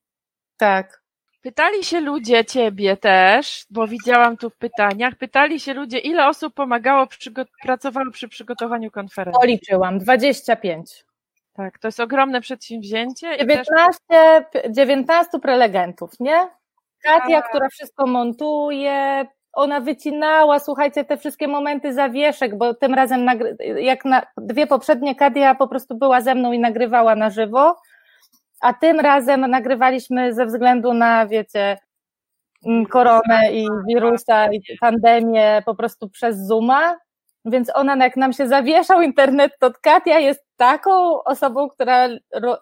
[0.56, 1.03] Tak.
[1.44, 6.54] Pytali się ludzie ciebie też, bo widziałam tu w pytaniach, pytali się ludzie, ile osób
[6.54, 7.06] pomagało,
[7.62, 9.40] pracowało przy przygotowaniu konferencji.
[9.40, 11.04] Policzyłam, 25.
[11.54, 13.38] Tak, to jest ogromne przedsięwzięcie.
[13.38, 14.00] 19,
[14.52, 14.62] też...
[14.70, 16.48] 19 prelegentów, nie?
[17.02, 17.42] Katia, a...
[17.42, 23.26] która wszystko montuje, ona wycinała, słuchajcie, te wszystkie momenty zawieszek, bo tym razem,
[23.76, 27.76] jak na dwie poprzednie Kadia po prostu była ze mną i nagrywała na żywo,
[28.64, 31.78] a tym razem nagrywaliśmy ze względu na, wiecie,
[32.66, 36.96] mm, koronę i wirusa i pandemię po prostu przez Zooma,
[37.44, 42.08] więc ona jak nam się zawieszał internet, to Katia jest taką osobą, która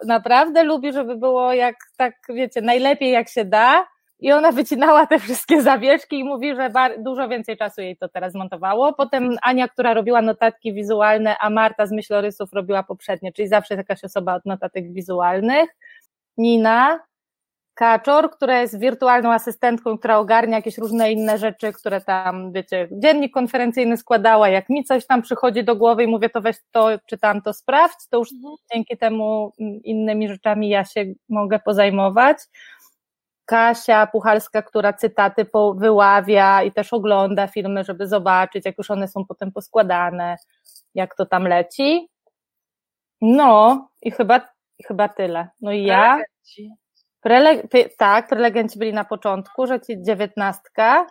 [0.05, 3.85] naprawdę lubi, żeby było jak tak, wiecie, najlepiej jak się da,
[4.23, 8.35] i ona wycinała te wszystkie zawieszki i mówi, że dużo więcej czasu jej to teraz
[8.35, 8.93] montowało.
[8.93, 14.03] Potem Ania, która robiła notatki wizualne, a Marta z myślorysów robiła poprzednie, czyli zawsze jakaś
[14.03, 15.69] osoba od notatek wizualnych.
[16.37, 16.99] Nina,
[17.75, 23.33] Kaczor, która jest wirtualną asystentką, która ogarnia jakieś różne inne rzeczy, które tam, wiecie, dziennik
[23.33, 27.17] konferencyjny składała, jak mi coś tam przychodzi do głowy i mówię, to weź to, czy
[27.17, 28.55] tam to sprawdź, to już mhm.
[28.73, 32.37] dzięki temu innymi rzeczami ja się mogę pozajmować.
[33.45, 39.25] Kasia Puchalska, która cytaty wyławia i też ogląda filmy, żeby zobaczyć, jak już one są
[39.25, 40.37] potem poskładane,
[40.95, 42.09] jak to tam leci.
[43.21, 44.41] No i chyba,
[44.87, 45.47] chyba tyle.
[45.61, 46.19] No i ja.
[47.21, 47.63] Prele,
[47.97, 51.05] tak, prelegenci byli na początku, że ci dziewiętnastka.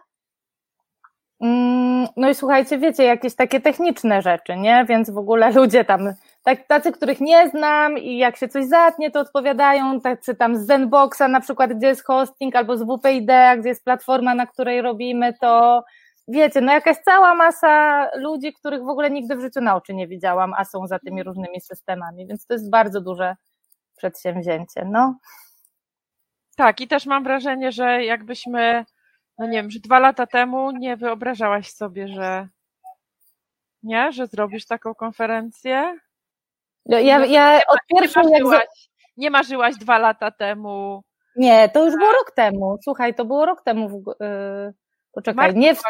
[1.40, 4.84] Mm, no i słuchajcie, wiecie, jakieś takie techniczne rzeczy, nie?
[4.88, 9.10] Więc w ogóle ludzie tam tak, tacy, których nie znam i jak się coś zatnie,
[9.10, 13.68] to odpowiadają, tacy tam z Zenboxa na przykład, gdzie jest hosting, albo z WPID, gdzie
[13.68, 15.84] jest platforma, na której robimy to,
[16.28, 20.08] wiecie, no jakaś cała masa ludzi, których w ogóle nigdy w życiu na oczy nie
[20.08, 23.36] widziałam, a są za tymi różnymi systemami, więc to jest bardzo duże
[24.02, 25.18] przedsięwzięcie, no.
[26.56, 28.84] Tak, i też mam wrażenie, że jakbyśmy,
[29.38, 32.48] no nie wiem, że dwa lata temu nie wyobrażałaś sobie, że
[33.82, 35.98] nie, że zrobisz taką konferencję?
[36.86, 38.68] No, ja, ja od pierwszej nie marzyłaś, jak...
[39.16, 41.02] nie marzyłaś dwa lata temu.
[41.36, 42.78] Nie, to już było rok temu.
[42.84, 43.88] Słuchaj, to było rok temu.
[43.88, 44.74] W, yy,
[45.12, 45.82] poczekaj, nie w...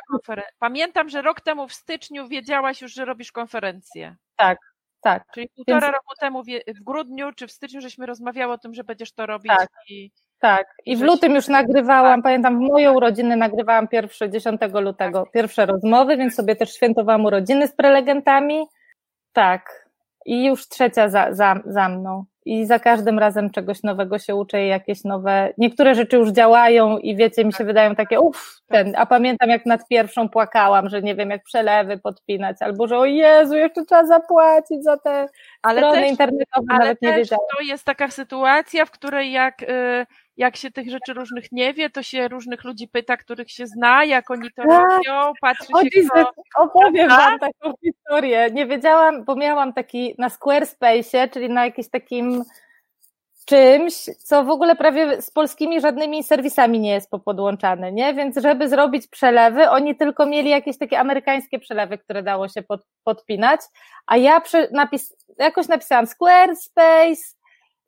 [0.58, 4.16] Pamiętam, że rok temu w styczniu wiedziałaś już, że robisz konferencję.
[4.36, 4.58] Tak,
[5.02, 5.24] tak.
[5.34, 5.92] Czyli półtora Więc...
[5.92, 9.52] roku temu w grudniu czy w styczniu żeśmy rozmawiały o tym, że będziesz to robić.
[9.58, 9.68] Tak.
[9.88, 10.10] I...
[10.38, 12.24] Tak, i w lutym już nagrywałam, tak.
[12.24, 15.32] pamiętam, w moje urodziny nagrywałam pierwsze, 10 lutego, tak.
[15.32, 18.66] pierwsze rozmowy, więc sobie też świętowałam urodziny z prelegentami.
[19.32, 19.88] Tak,
[20.26, 22.24] i już trzecia za, za, za mną.
[22.44, 25.52] I za każdym razem czegoś nowego się uczę i jakieś nowe.
[25.58, 28.92] Niektóre rzeczy już działają i wiecie, mi się wydają takie, uff, ten.
[28.96, 33.04] A pamiętam, jak nad pierwszą płakałam, że nie wiem, jak przelewy podpinać, albo że o
[33.04, 35.28] Jezu, jeszcze trzeba zapłacić za te
[35.62, 37.46] ale strony też, internetowe, ale nawet nie wiedziałam.
[37.56, 39.60] To jest taka sytuacja, w której jak.
[39.60, 43.66] Yy jak się tych rzeczy różnych nie wie, to się różnych ludzi pyta, których się
[43.66, 44.90] zna, jak oni to tak.
[44.90, 46.32] robią, patrzy o, się kto...
[46.56, 48.48] Opowiem wam taką historię.
[48.52, 52.44] Nie wiedziałam, bo miałam taki na Squarespace, czyli na jakimś takim
[53.44, 58.14] czymś, co w ogóle prawie z polskimi żadnymi serwisami nie jest popodłączane, nie?
[58.14, 62.80] Więc żeby zrobić przelewy, oni tylko mieli jakieś takie amerykańskie przelewy, które dało się pod,
[63.04, 63.60] podpinać,
[64.06, 67.22] a ja przy, napis, jakoś napisałam Squarespace,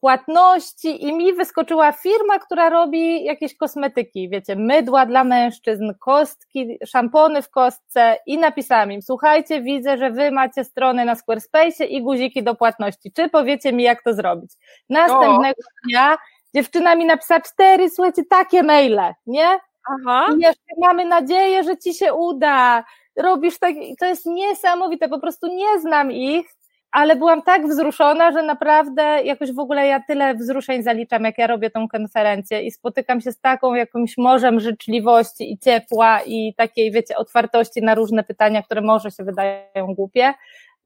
[0.04, 7.42] płatności i mi wyskoczyła firma, która robi jakieś kosmetyki, wiecie, mydła dla mężczyzn, kostki, szampony
[7.42, 12.42] w kostce i napisałam im, słuchajcie, widzę, że wy macie stronę na Squarespace i guziki
[12.42, 14.50] do płatności, czy powiecie mi, jak to zrobić?
[14.88, 15.88] Następnego o.
[15.88, 16.16] dnia
[16.54, 19.58] dziewczyna mi napisała cztery, słuchajcie, takie maile, nie?
[19.94, 20.26] Aha.
[20.36, 22.84] I jeszcze mamy nadzieję, że ci się uda.
[23.16, 26.46] Robisz tak, to jest niesamowite, po prostu nie znam ich,
[26.94, 31.46] ale byłam tak wzruszona, że naprawdę jakoś w ogóle ja tyle wzruszeń zaliczam, jak ja
[31.46, 36.92] robię tą konferencję i spotykam się z taką jakimś morzem życzliwości i ciepła i takiej,
[36.92, 40.35] wiecie, otwartości na różne pytania, które może się wydają głupie,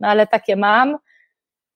[0.00, 0.98] no ale takie mam.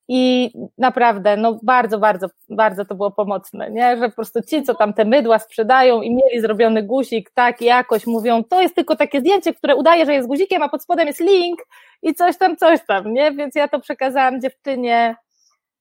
[0.09, 3.97] I naprawdę, no bardzo, bardzo, bardzo to było pomocne, nie?
[3.97, 8.07] Że po prostu ci, co tam te mydła sprzedają i mieli zrobiony guzik, tak, jakoś
[8.07, 11.21] mówią, to jest tylko takie zdjęcie, które udaje, że jest guzikiem, a pod spodem jest
[11.21, 11.61] link
[12.03, 13.33] i coś tam, coś tam, nie?
[13.33, 15.17] Więc ja to przekazałam dziewczynie,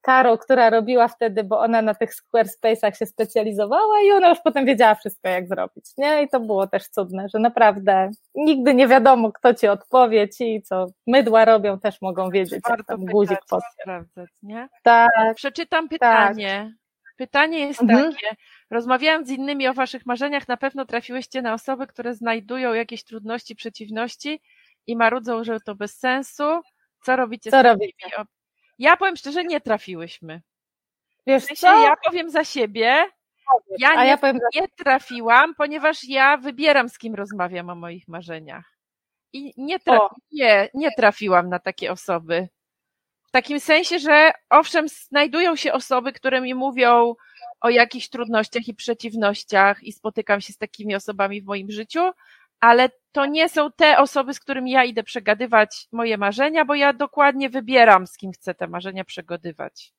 [0.02, 4.66] Karo, która robiła wtedy, bo ona na tych Squarespace'ach się specjalizowała i ona już potem
[4.66, 6.24] wiedziała wszystko, jak zrobić, nie?
[6.24, 10.86] I to było też cudne, że naprawdę nigdy nie wiadomo, kto ci odpowie, ci, co
[11.08, 13.40] mydła robią, też mogą wiedzieć, jak tam guzik
[14.44, 14.70] nie?
[14.84, 15.12] Tak.
[15.36, 16.72] Przeczytam pytanie.
[16.72, 16.82] Tak.
[17.18, 18.12] Pytanie jest mhm.
[18.14, 18.36] takie.
[18.70, 23.56] Rozmawiając z innymi o waszych marzeniach, na pewno trafiłyście na osoby, które znajdują jakieś trudności,
[23.56, 24.42] przeciwności
[24.88, 26.44] i marudzą, że to bez sensu.
[27.06, 28.08] Co robicie Co z robicie?
[28.82, 30.42] Ja powiem szczerze, nie trafiłyśmy.
[31.28, 31.84] Wiesz w co?
[31.84, 33.06] Ja powiem za siebie.
[33.78, 34.40] Ja, nie, ja powiem...
[34.56, 38.78] nie trafiłam, ponieważ ja wybieram, z kim rozmawiam o moich marzeniach.
[39.34, 40.16] I nie, trafi...
[40.32, 42.48] nie, nie trafiłam na takie osoby.
[43.24, 47.16] W takim sensie, że owszem, znajdują się osoby, które mi mówią
[47.62, 52.12] o jakichś trudnościach i przeciwnościach i spotykam się z takimi osobami w moim życiu,
[52.62, 56.94] ale to nie są te osoby, z którymi ja idę przegadywać moje marzenia, bo ja
[56.94, 59.94] dokładnie wybieram, z kim chcę te marzenia przegadywać.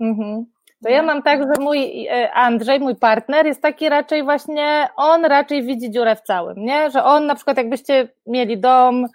[0.00, 0.46] Mhm.
[0.82, 5.24] To ja mam tak, że mój e, Andrzej, mój partner, jest taki raczej właśnie, on
[5.24, 6.90] raczej widzi dziurę w całym, nie?
[6.90, 9.06] Że on na przykład jakbyście mieli dom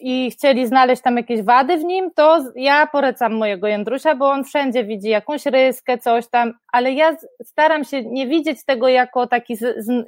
[0.00, 4.44] i chcieli znaleźć tam jakieś wady w nim, to ja polecam mojego Jędrusia, bo on
[4.44, 9.56] wszędzie widzi jakąś ryskę, coś tam, ale ja staram się nie widzieć tego jako taki,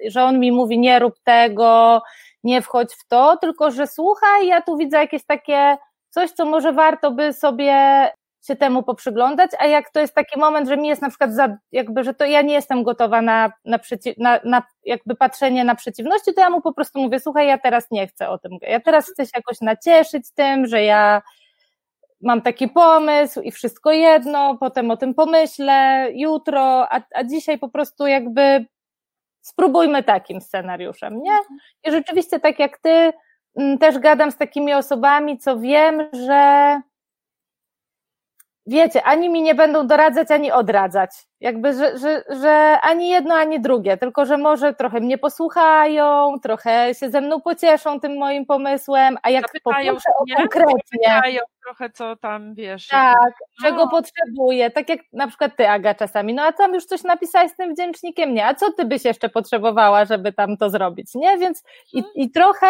[0.09, 2.03] że on mi mówi nie rób tego,
[2.44, 5.76] nie wchodź w to, tylko że słuchaj, ja tu widzę jakieś takie
[6.11, 7.72] coś, co może warto by sobie
[8.46, 11.57] się temu poprzyglądać, a jak to jest taki moment, że mi jest na przykład za,
[11.72, 15.74] jakby, że to ja nie jestem gotowa na, na, przeciw, na, na jakby patrzenie na
[15.74, 18.81] przeciwności, to ja mu po prostu mówię, słuchaj, ja teraz nie chcę o tym, ja
[18.81, 21.22] teraz chcę się jakoś nacieszyć tym, że ja
[22.20, 27.68] mam taki pomysł i wszystko jedno, potem o tym pomyślę, jutro, a, a dzisiaj po
[27.68, 28.66] prostu jakby
[29.40, 31.38] spróbujmy takim scenariuszem, nie?
[31.85, 33.12] I rzeczywiście tak jak ty,
[33.57, 36.81] mm, też gadam z takimi osobami, co wiem, że
[38.70, 41.11] wiecie, ani mi nie będą doradzać, ani odradzać.
[41.40, 46.94] Jakby, że, że, że ani jedno, ani drugie, tylko że może trochę mnie posłuchają, trochę
[46.94, 50.74] się ze mną pocieszą tym moim pomysłem, a jak Zapytają o konkretnie.
[51.06, 52.88] Zapytają trochę, co tam wiesz.
[52.88, 53.68] Tak, no.
[53.68, 56.35] czego potrzebuję, tak jak na przykład ty, Aga, czasami.
[56.35, 58.46] No a tam już coś napisałeś z tym wdzięcznikiem, nie?
[58.46, 61.38] A co ty byś jeszcze potrzebowała, żeby tam to zrobić, nie?
[61.38, 62.14] Więc i, mhm.
[62.14, 62.66] i trochę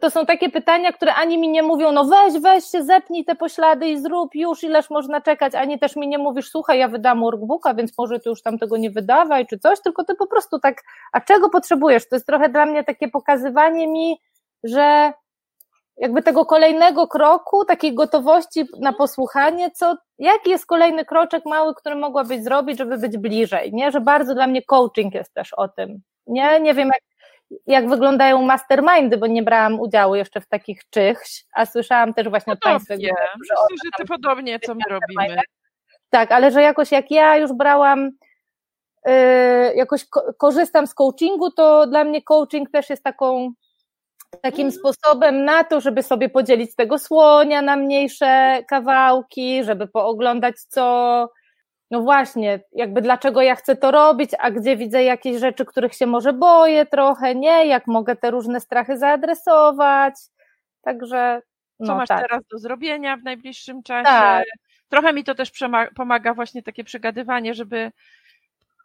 [0.00, 3.34] to są takie pytania, które ani mi nie mówią, no weź, weź się, zepnij te
[3.34, 7.20] poślady i zrób już, ileż można czekać, ani też mi nie mówisz, słuchaj, ja wydam
[7.20, 10.58] workbooka, więc może ty już tam tego nie wydawaj, czy coś, tylko ty po prostu
[10.58, 10.82] tak,
[11.12, 12.08] a czego potrzebujesz?
[12.08, 14.20] To jest trochę dla mnie takie pokazywanie mi,
[14.64, 15.12] że
[15.96, 21.96] jakby tego kolejnego kroku, takiej gotowości na posłuchanie, co, jaki jest kolejny kroczek mały, który
[21.96, 23.90] mogłabyś zrobić, żeby być bliżej, nie?
[23.90, 26.60] Że bardzo dla mnie coaching jest też o tym, nie?
[26.60, 27.09] Nie wiem, jak
[27.66, 32.56] jak wyglądają mastermindy, bo nie brałam udziału jeszcze w takich czymś, a słyszałam też właśnie
[32.56, 32.76] podobnie.
[32.76, 32.94] od Państwa.
[33.40, 35.40] Myślę, że to podobnie, co my robimy.
[36.10, 38.10] Tak, ale że jakoś jak ja już brałam,
[39.06, 39.12] yy,
[39.74, 43.52] jakoś ko korzystam z coachingu, to dla mnie coaching też jest taką
[44.42, 44.72] takim mm.
[44.72, 51.28] sposobem na to, żeby sobie podzielić tego słonia na mniejsze kawałki, żeby pooglądać, co,
[51.90, 56.06] no właśnie, jakby dlaczego ja chcę to robić, a gdzie widzę jakieś rzeczy, których się
[56.06, 60.14] może boję trochę, nie, jak mogę te różne strachy zaadresować,
[60.82, 61.42] także...
[61.80, 62.22] No, Co masz tak.
[62.22, 64.04] teraz do zrobienia w najbliższym czasie?
[64.04, 64.44] Tak.
[64.88, 65.52] Trochę mi to też
[65.96, 67.92] pomaga właśnie takie przegadywanie, żeby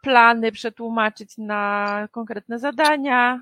[0.02, 3.42] plany przetłumaczyć na konkretne zadania,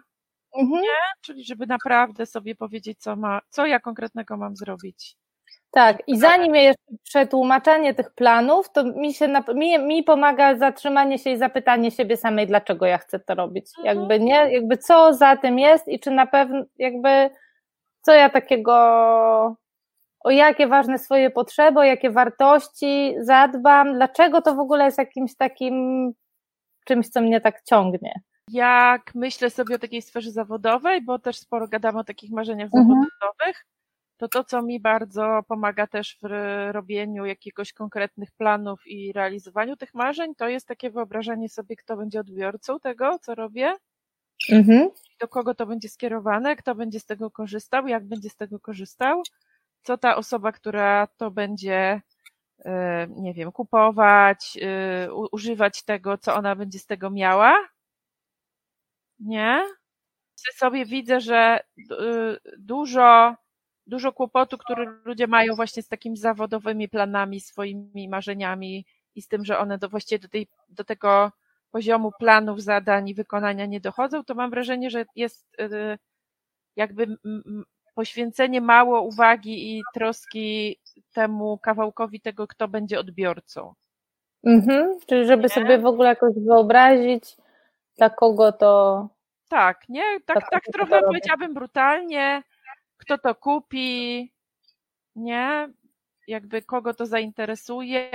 [0.57, 0.81] mhm.
[0.81, 0.97] nie?
[1.21, 5.15] Czyli żeby naprawdę sobie powiedzieć, co, ma, co ja konkretnego mam zrobić.
[5.73, 11.29] Tak, i zanim jest przetłumaczenie tych planów, to mi się mi, mi pomaga zatrzymanie się
[11.29, 13.65] i zapytanie siebie samej, dlaczego ja chcę to robić.
[13.77, 13.97] Mhm.
[13.97, 17.29] Jakby nie, jakby co za tym jest i czy na pewno, jakby
[18.01, 18.73] co ja takiego,
[20.19, 25.35] o jakie ważne swoje potrzeby, o jakie wartości zadbam, dlaczego to w ogóle jest jakimś
[25.35, 26.11] takim
[26.85, 28.21] czymś, co mnie tak ciągnie.
[28.51, 32.87] Jak myślę sobie o takiej sferze zawodowej, bo też sporo gadam o takich marzeniach mhm.
[32.87, 33.65] zawodowych,
[34.23, 36.27] to to, co mi bardzo pomaga też w
[36.71, 42.19] robieniu jakiegoś konkretnych planów i realizowaniu tych marzeń, to jest takie wyobrażenie sobie, kto będzie
[42.19, 43.73] odbiorcą tego, co robię,
[44.51, 44.89] mhm.
[45.21, 49.23] do kogo to będzie skierowane, kto będzie z tego korzystał, jak będzie z tego korzystał,
[49.83, 52.01] co ta osoba, która to będzie,
[52.65, 57.67] e, nie wiem, kupować, e, używać tego, co ona będzie z tego miała.
[59.19, 59.63] Nie?
[60.55, 61.63] Sobie widzę, że e,
[62.57, 63.35] dużo
[63.87, 69.45] dużo kłopotu, który ludzie mają właśnie z takimi zawodowymi planami, swoimi marzeniami i z tym,
[69.45, 71.31] że one do, właściwie do, tej, do tego
[71.71, 75.97] poziomu planów, zadań i wykonania nie dochodzą, to mam wrażenie, że jest y,
[76.75, 77.17] jakby
[77.95, 80.79] poświęcenie mało uwagi i troski
[81.13, 83.73] temu kawałkowi tego, kto będzie odbiorcą.
[84.43, 85.49] Mhm, czyli żeby nie?
[85.49, 87.37] sobie w ogóle jakoś wyobrazić,
[87.97, 89.07] dla kogo to.
[89.49, 90.03] Tak, nie?
[90.25, 92.43] Tak, tak trochę powiedziałabym brutalnie
[93.03, 94.31] kto to kupi,
[95.15, 95.69] nie?
[96.27, 98.11] Jakby kogo to zainteresuje,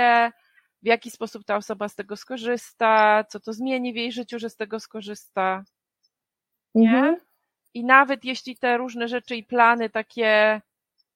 [0.83, 4.51] w jaki sposób ta osoba z tego skorzysta, co to zmieni w jej życiu, że
[4.51, 5.65] z tego skorzysta.
[6.75, 6.99] Nie?
[6.99, 7.17] Mhm.
[7.75, 10.61] I nawet jeśli te różne rzeczy i plany takie,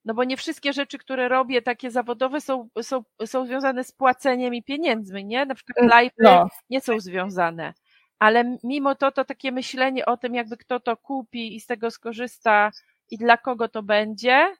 [0.04, 4.54] no bo nie wszystkie rzeczy, które robię, takie zawodowe, są, są, są związane z płaceniem
[4.54, 5.46] i pieniędzmi, nie?
[5.46, 6.48] Na przykład live no.
[6.70, 7.74] nie są związane.
[8.18, 11.90] Ale mimo to, to takie myślenie o tym, jakby kto to kupi i z tego
[11.90, 12.70] skorzysta,
[13.10, 14.56] i dla kogo to będzie,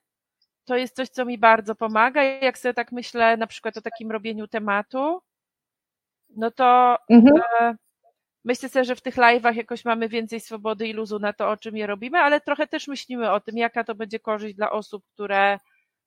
[0.65, 2.23] to jest coś, co mi bardzo pomaga.
[2.23, 5.21] Jak sobie tak myślę na przykład o takim robieniu tematu,
[6.37, 7.43] no to mhm.
[7.61, 7.77] e,
[8.45, 11.57] myślę sobie, że w tych live'ach jakoś mamy więcej swobody i luzu na to, o
[11.57, 15.05] czym je robimy, ale trochę też myślimy o tym, jaka to będzie korzyść dla osób,
[15.15, 15.59] które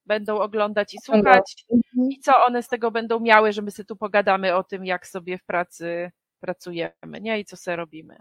[0.05, 2.11] będą oglądać i słuchać mhm.
[2.11, 5.07] i co one z tego będą miały, że my sobie tu pogadamy o tym, jak
[5.07, 7.39] sobie w pracy pracujemy, nie?
[7.39, 8.17] I co sobie robimy.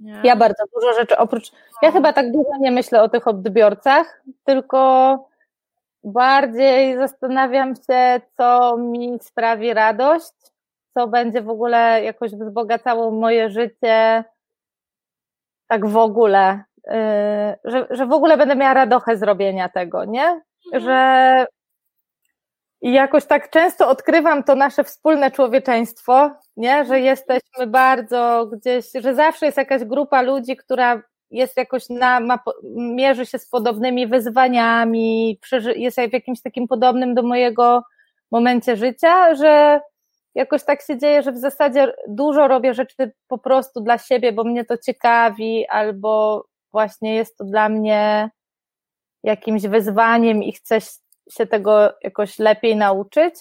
[0.00, 0.20] Nie?
[0.24, 5.28] Ja bardzo dużo rzeczy, oprócz, ja chyba tak dużo nie myślę o tych odbiorcach, tylko
[6.04, 10.32] bardziej zastanawiam się, co mi sprawi radość,
[10.94, 14.24] co będzie w ogóle jakoś wzbogacało moje życie,
[15.68, 16.92] tak w ogóle, yy,
[17.64, 20.40] że, że w ogóle będę miała radochę zrobienia tego, nie?
[20.66, 20.82] Mhm.
[20.84, 21.46] Że
[22.80, 26.84] i jakoś tak często odkrywam to nasze wspólne człowieczeństwo, nie?
[26.84, 32.38] że jesteśmy bardzo gdzieś, że zawsze jest jakaś grupa ludzi, która jest jakoś na, ma,
[32.76, 35.40] mierzy się z podobnymi wyzwaniami,
[35.76, 37.82] jest w jakimś takim podobnym do mojego
[38.30, 39.80] momencie życia, że
[40.34, 44.44] jakoś tak się dzieje, że w zasadzie dużo robię rzeczy po prostu dla siebie, bo
[44.44, 48.30] mnie to ciekawi, albo właśnie jest to dla mnie
[49.22, 50.80] jakimś wyzwaniem i chcę
[51.30, 53.34] się tego jakoś lepiej nauczyć,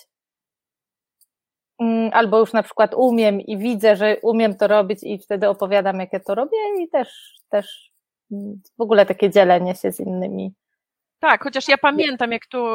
[1.79, 5.99] mm, albo już na przykład umiem i widzę, że umiem to robić i wtedy opowiadam,
[5.99, 7.91] jak ja to robię i też, też
[8.77, 10.53] w ogóle takie dzielenie się z innymi.
[11.19, 12.65] Tak, chociaż ja pamiętam, jak tu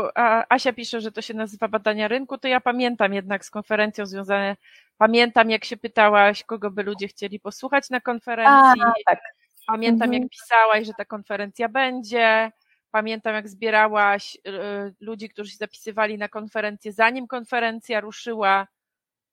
[0.49, 4.57] Asia pisze, że to się nazywa badania rynku, to ja pamiętam jednak z konferencją związane,
[4.99, 9.21] pamiętam jak się pytałaś, kogo by ludzie chcieli posłuchać na konferencji, A, tak.
[9.67, 10.23] pamiętam mhm.
[10.23, 12.53] jak pisałaś, że ta konferencja będzie,
[12.93, 18.67] Pamiętam, jak zbierałaś y, ludzi, którzy się zapisywali na konferencję, zanim konferencja ruszyła,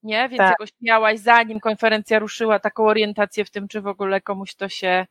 [0.03, 0.29] nie?
[0.29, 0.49] Więc tak.
[0.49, 5.05] jakoś miałaś, zanim konferencja ruszyła, taką orientację w tym, czy w ogóle komuś to się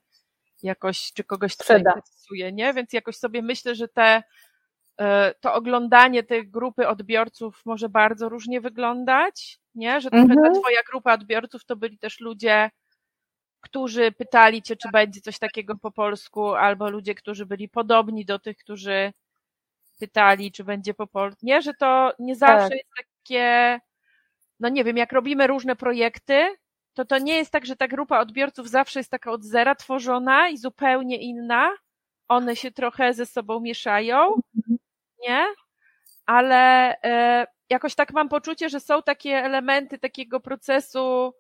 [0.63, 2.75] jakoś, czy kogoś to interesuje, nie?
[2.75, 4.23] Więc jakoś sobie myślę, że te,
[5.01, 5.05] y,
[5.41, 10.01] to oglądanie tej grupy odbiorców może bardzo różnie wyglądać, nie?
[10.01, 10.55] Że trochę mhm.
[10.55, 12.71] ta twoja grupa odbiorców to byli też ludzie,
[13.61, 18.39] którzy pytali cię, czy będzie coś takiego po polsku, albo ludzie, którzy byli podobni do
[18.39, 19.13] tych, którzy
[19.99, 21.41] pytali, czy będzie po polsku.
[21.43, 22.79] Nie, że to nie zawsze tak.
[22.79, 23.81] jest takie,
[24.61, 26.57] no nie wiem, jak robimy różne projekty,
[26.95, 30.49] to to nie jest tak, że ta grupa odbiorców zawsze jest taka od zera tworzona
[30.49, 31.71] i zupełnie inna.
[32.29, 34.41] One się trochę ze sobą mieszają,
[35.29, 35.47] nie?
[36.27, 41.35] Ale e, jakoś tak mam poczucie, że są takie elementy takiego procesu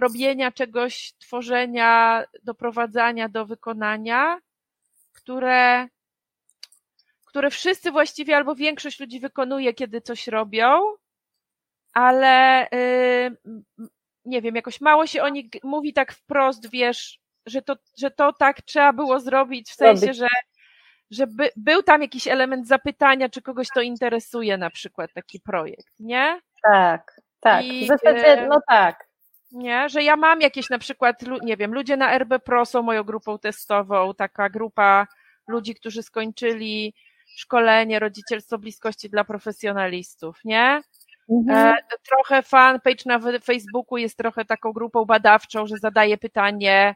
[0.00, 4.40] robienia czegoś, tworzenia, doprowadzania do wykonania,
[5.12, 5.88] które,
[7.24, 10.80] które wszyscy właściwie albo większość ludzi wykonuje, kiedy coś robią,
[11.92, 13.86] ale yy,
[14.24, 18.32] nie wiem, jakoś mało się o nich mówi tak wprost, wiesz, że to, że to
[18.32, 20.28] tak trzeba było zrobić, w sensie, że,
[21.10, 25.94] że by, był tam jakiś element zapytania, czy kogoś to interesuje, na przykład taki projekt,
[25.98, 26.40] nie?
[26.62, 27.64] Tak, tak.
[27.64, 29.09] I, w zasadzie, no tak
[29.52, 29.88] nie?
[29.88, 33.38] Że ja mam jakieś na przykład, nie wiem, ludzie na RB Pro są moją grupą
[33.38, 35.06] testową, taka grupa
[35.48, 36.94] ludzi, którzy skończyli
[37.36, 40.82] szkolenie rodzicielstwo bliskości dla profesjonalistów, nie?
[41.30, 41.74] Mhm.
[41.74, 41.76] E,
[42.08, 46.94] trochę fanpage na Facebooku jest trochę taką grupą badawczą, że zadaje pytanie,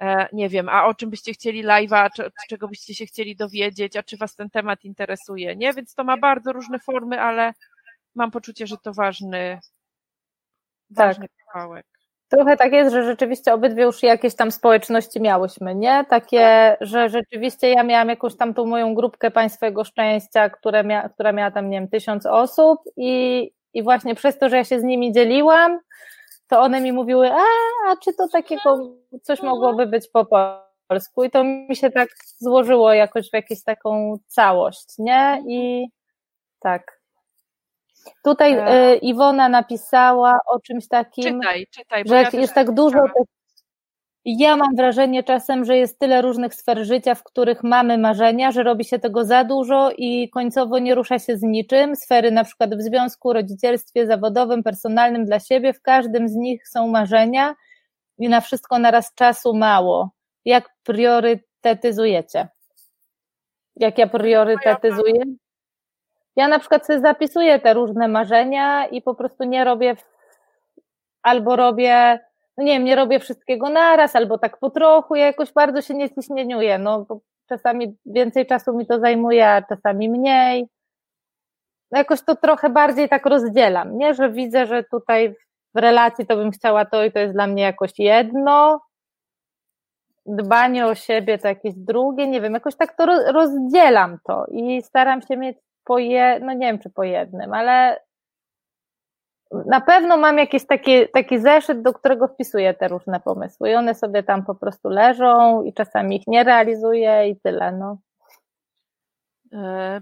[0.00, 2.08] e, nie wiem, a o czym byście chcieli live'a,
[2.48, 5.72] czego byście się chcieli dowiedzieć, a czy was ten temat interesuje, nie?
[5.72, 7.52] Więc to ma bardzo różne formy, ale
[8.14, 9.60] mam poczucie, że to ważny,
[10.96, 11.06] tak.
[11.06, 11.86] ważny kawałek.
[12.28, 16.04] Trochę tak jest, że rzeczywiście obydwie już jakieś tam społeczności miałyśmy, nie?
[16.08, 21.32] Takie, że rzeczywiście ja miałam jakąś tam tą moją grupkę Państwego Szczęścia, która, mia, która
[21.32, 24.82] miała tam, nie wiem, tysiąc osób i, i właśnie przez to, że ja się z
[24.82, 25.80] nimi dzieliłam,
[26.48, 27.44] to one mi mówiły, a,
[27.88, 30.26] a czy to takiego coś mogłoby być po
[30.88, 31.24] polsku?
[31.24, 35.42] I to mi się tak złożyło jakoś w jakąś taką całość, nie?
[35.48, 35.86] I
[36.60, 37.01] tak.
[38.24, 38.96] Tutaj e...
[38.96, 42.98] Iwona napisała o czymś takim, czytaj, czytaj, że ja jest tak dużo,
[44.24, 48.62] ja mam wrażenie czasem, że jest tyle różnych sfer życia, w których mamy marzenia, że
[48.62, 51.96] robi się tego za dużo i końcowo nie rusza się z niczym.
[51.96, 56.88] Sfery na przykład w związku, rodzicielstwie, zawodowym, personalnym dla siebie, w każdym z nich są
[56.88, 57.54] marzenia
[58.18, 60.10] i na wszystko naraz czasu mało.
[60.44, 62.48] Jak priorytetyzujecie?
[63.76, 65.22] Jak ja priorytetyzuję?
[66.36, 69.96] Ja na przykład sobie zapisuję te różne marzenia i po prostu nie robię,
[71.22, 72.20] albo robię,
[72.56, 75.94] no nie wiem, nie robię wszystkiego naraz, albo tak po trochu, ja jakoś bardzo się
[75.94, 80.68] nie ciśnieniuję, no bo czasami więcej czasu mi to zajmuje, a czasami mniej.
[81.90, 85.34] No jakoś to trochę bardziej tak rozdzielam, nie, że widzę, że tutaj
[85.74, 88.80] w relacji to bym chciała to i to jest dla mnie jakoś jedno,
[90.26, 95.22] dbanie o siebie to jakieś drugie, nie wiem, jakoś tak to rozdzielam to i staram
[95.22, 98.00] się mieć po je, no nie wiem czy po jednym, ale
[99.66, 103.94] na pewno mam jakiś taki, taki zeszyt, do którego wpisuję te różne pomysły i one
[103.94, 107.98] sobie tam po prostu leżą i czasami ich nie realizuję i tyle, no.
[109.52, 110.00] E,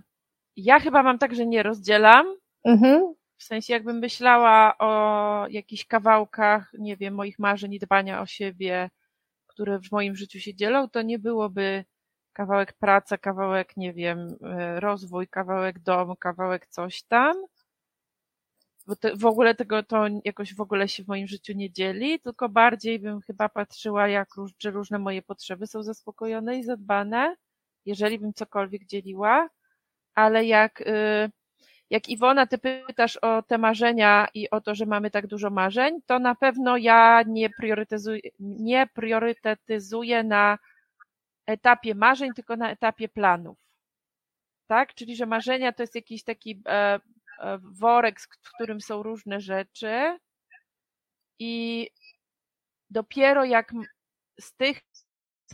[0.56, 2.26] ja chyba mam tak, że nie rozdzielam.
[2.64, 3.14] Mhm.
[3.38, 8.90] W sensie jakbym myślała o jakichś kawałkach, nie wiem, moich marzeń i dbania o siebie,
[9.46, 11.84] które w moim życiu się dzielą, to nie byłoby
[12.32, 17.36] kawałek praca, kawałek, nie wiem, e, rozwój, kawałek dom, kawałek coś tam.
[18.86, 22.48] Bo w ogóle tego to jakoś w ogóle się w moim życiu nie dzieli, tylko
[22.48, 24.28] bardziej bym chyba patrzyła, jak
[24.58, 27.36] czy różne moje potrzeby są zaspokojone i zadbane,
[27.86, 29.48] jeżeli bym cokolwiek dzieliła,
[30.14, 31.30] ale jak, y,
[31.90, 36.00] jak Iwona, ty pytasz o te marzenia i o to, że mamy tak dużo marzeń,
[36.06, 40.58] to na pewno ja nie priorytetyzuję, nie priorytetyzuję na
[41.52, 43.58] etapie marzeń, tylko na etapie planów.
[44.66, 44.94] Tak?
[44.94, 47.00] Czyli, że marzenia to jest jakiś taki e,
[47.40, 50.18] e, worek, w którym są różne rzeczy
[51.38, 51.88] i
[52.90, 53.72] dopiero jak
[54.40, 54.80] z tych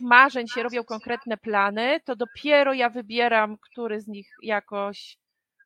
[0.00, 5.18] marzeń się robią konkretne plany, to dopiero ja wybieram, który z nich jakoś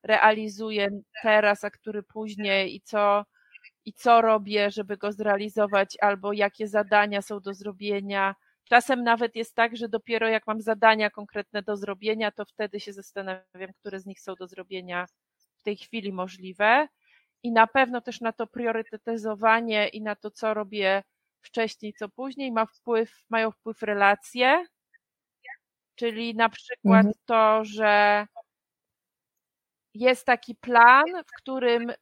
[0.02, 0.88] realizuję
[1.22, 3.24] teraz, a który później i co,
[3.84, 8.34] i co robię, żeby go zrealizować, albo jakie zadania są do zrobienia,
[8.70, 12.92] Czasem nawet jest tak, że dopiero jak mam zadania konkretne do zrobienia, to wtedy się
[12.92, 15.06] zastanawiam, które z nich są do zrobienia
[15.58, 16.88] w tej chwili możliwe.
[17.42, 21.02] I na pewno też na to priorytetyzowanie i na to, co robię
[21.42, 24.64] wcześniej, co później, ma wpływ, mają wpływ relacje.
[25.94, 27.14] Czyli na przykład mhm.
[27.24, 28.26] to, że
[29.94, 31.92] jest taki plan, w którym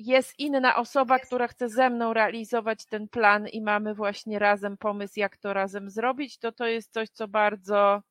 [0.00, 5.20] jest inna osoba, która chce ze mną realizować ten plan i mamy właśnie razem pomysł,
[5.20, 8.02] jak to razem zrobić, to to jest coś, co bardzo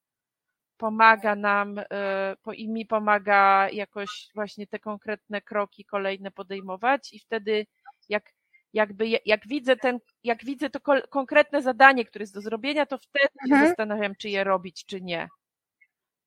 [0.77, 7.65] pomaga nam e, i mi pomaga jakoś właśnie te konkretne kroki kolejne podejmować i wtedy
[8.09, 8.31] jak
[8.73, 10.79] jakby jak widzę ten, jak widzę to
[11.09, 13.61] konkretne zadanie, które jest do zrobienia, to wtedy mhm.
[13.61, 15.27] się zastanawiam, czy je robić, czy nie.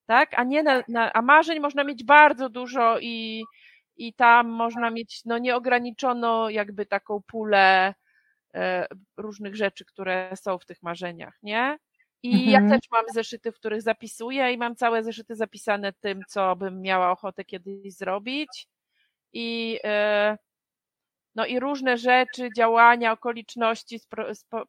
[0.06, 0.38] Tak?
[0.38, 3.44] A nie na, na, a marzeń można mieć bardzo dużo i
[3.96, 7.94] i tam można mieć no nieograniczono jakby taką pulę
[8.54, 8.86] e,
[9.16, 11.78] różnych rzeczy, które są w tych marzeniach, nie?
[12.22, 12.50] I mhm.
[12.50, 16.80] ja też mam zeszyty, w których zapisuję i mam całe zeszyty zapisane tym, co bym
[16.80, 18.68] miała ochotę kiedyś zrobić.
[19.32, 20.38] I e,
[21.34, 24.00] no i różne rzeczy, działania, okoliczności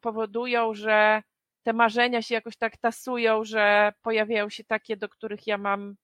[0.00, 1.22] powodują, że
[1.62, 5.96] te marzenia się jakoś tak tasują, że pojawiają się takie, do których ja mam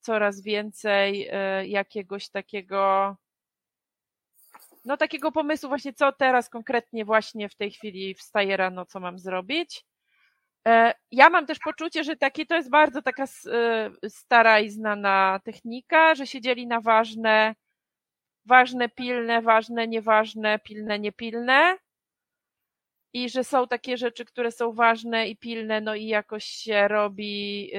[0.00, 3.16] coraz więcej e, jakiegoś takiego,
[4.84, 9.18] no takiego pomysłu właśnie, co teraz konkretnie właśnie w tej chwili wstaje rano, co mam
[9.18, 9.84] zrobić.
[10.68, 15.40] E, ja mam też poczucie, że taki to jest bardzo taka e, stara i znana
[15.44, 17.54] technika, że się dzieli na ważne,
[18.44, 21.78] ważne, pilne, ważne, nieważne, pilne, niepilne.
[23.12, 27.70] I że są takie rzeczy, które są ważne i pilne, no i jakoś się robi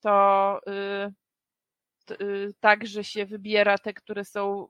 [0.00, 0.60] to
[2.10, 4.68] y, y, tak, że się wybiera te, które są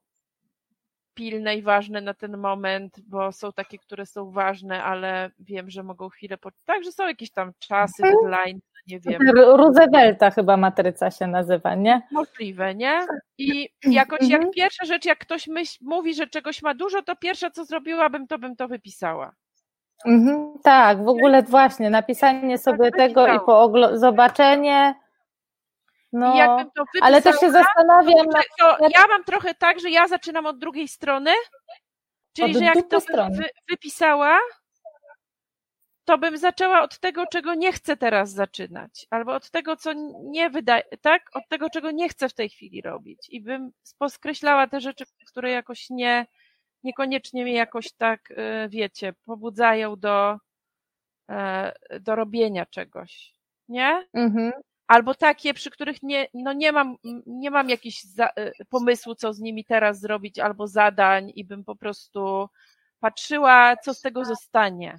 [1.15, 5.83] pilne i ważne na ten moment, bo są takie, które są ważne, ale wiem, że
[5.83, 6.51] mogą chwilę po...
[6.65, 8.15] Tak, że są jakieś tam czasy, Mhm.
[8.23, 9.23] deadline, nie wiem.
[9.37, 12.03] Roosevelta chyba matryca się nazywa, nie?
[12.13, 13.07] Możliwe, nie?
[13.39, 14.51] I jakoś jak Mhm.
[14.53, 18.39] pierwsza rzecz, jak ktoś myśl, mówi, że czegoś ma dużo, to pierwsze co zrobiłabym, to
[18.39, 19.33] bym to wypisała.
[20.07, 23.99] Mhm, tak, w ogóle właśnie napisanie sobie tak tego i po oglo-
[26.21, 26.35] zobaczenie.
[26.35, 29.81] I No, jakbym to wypisała, ale też się zastanawiam, na- to ja mam trochę tak,
[29.81, 31.31] że ja zaczynam od drugiej strony,
[32.33, 33.37] czyli Od że jak to strony.
[33.37, 34.39] wy, wypisała,
[36.05, 39.93] to bym zaczęła od tego, czego nie chcę teraz zaczynać, albo od tego, co
[40.23, 41.23] nie wydaje, tak?
[41.35, 43.19] Od tego, czego nie chcę w tej chwili robić.
[43.29, 46.27] I bym poskreślała te rzeczy, które jakoś nie,
[46.83, 50.39] niekoniecznie mnie jakoś tak, y, wiecie, pobudzają do,
[51.31, 53.33] e, do robienia czegoś.
[53.69, 54.07] Nie?
[54.15, 54.53] mhm,
[54.87, 57.69] albo takie, przy których nie, no nie mam, nie mam
[58.05, 62.49] za, y, pomysłu, co z nimi teraz zrobić, albo zadań i bym po prostu
[63.01, 64.99] patrzyła, co z tego zostanie.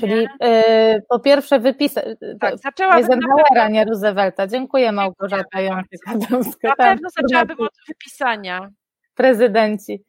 [0.00, 2.04] czyli y, po pierwsze wypisać,
[2.40, 4.46] tak, zaczęłabym Eisenhowera, nie Roosevelta.
[4.46, 6.68] Dziękuję Małgorzata Jączyk-Adamska.
[6.68, 8.68] na pewno zaczęłabym od wypisania.
[9.14, 10.04] Prezydenci.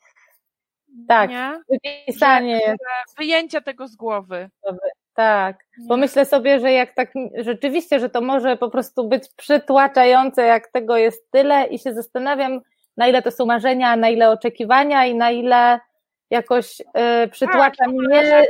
[1.08, 1.62] Tak, Nie?
[1.70, 2.84] wypisanie jest,
[3.18, 4.50] Wyjęcia tego z głowy.
[5.20, 5.66] Tak.
[5.88, 10.68] Bo myślę sobie, że jak tak rzeczywiście, że to może po prostu być przytłaczające, jak
[10.68, 12.62] tego jest tyle i się zastanawiam,
[12.98, 15.80] na ile to są marzenia, na ile oczekiwania i na ile
[16.30, 18.46] jakoś y, przytłacza Tak, mnie,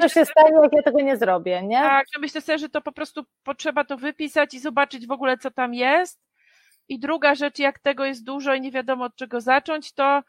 [0.00, 1.76] co się stanie, jak ja tego nie zrobię, nie?
[1.78, 5.38] Tak, że myślę sobie, że to po prostu potrzeba to wypisać i zobaczyć w ogóle,
[5.38, 6.20] co tam jest.
[6.88, 10.22] I druga rzecz, jak tego jest dużo i nie wiadomo od czego zacząć, to,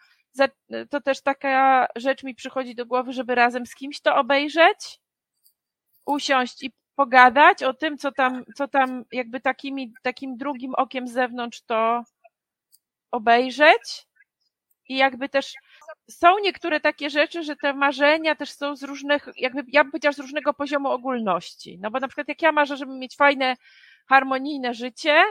[0.90, 5.00] to też taka rzecz mi przychodzi do głowy, żeby razem z kimś to obejrzeć,
[6.06, 11.12] usiąść i pogadać o tym, co tam, co tam jakby takimi, takim drugim okiem z
[11.12, 12.04] zewnątrz to
[13.12, 14.08] obejrzeć.
[14.90, 15.54] I jakby też
[16.10, 20.14] są niektóre takie rzeczy, że te marzenia też są z różnych, jakby ja bym powiedziała
[20.14, 21.80] z różnego poziomu ogólności.
[21.82, 23.56] No bo na przykład jak ja marzę, żeby mieć fajne,
[24.08, 25.24] harmonijne życie,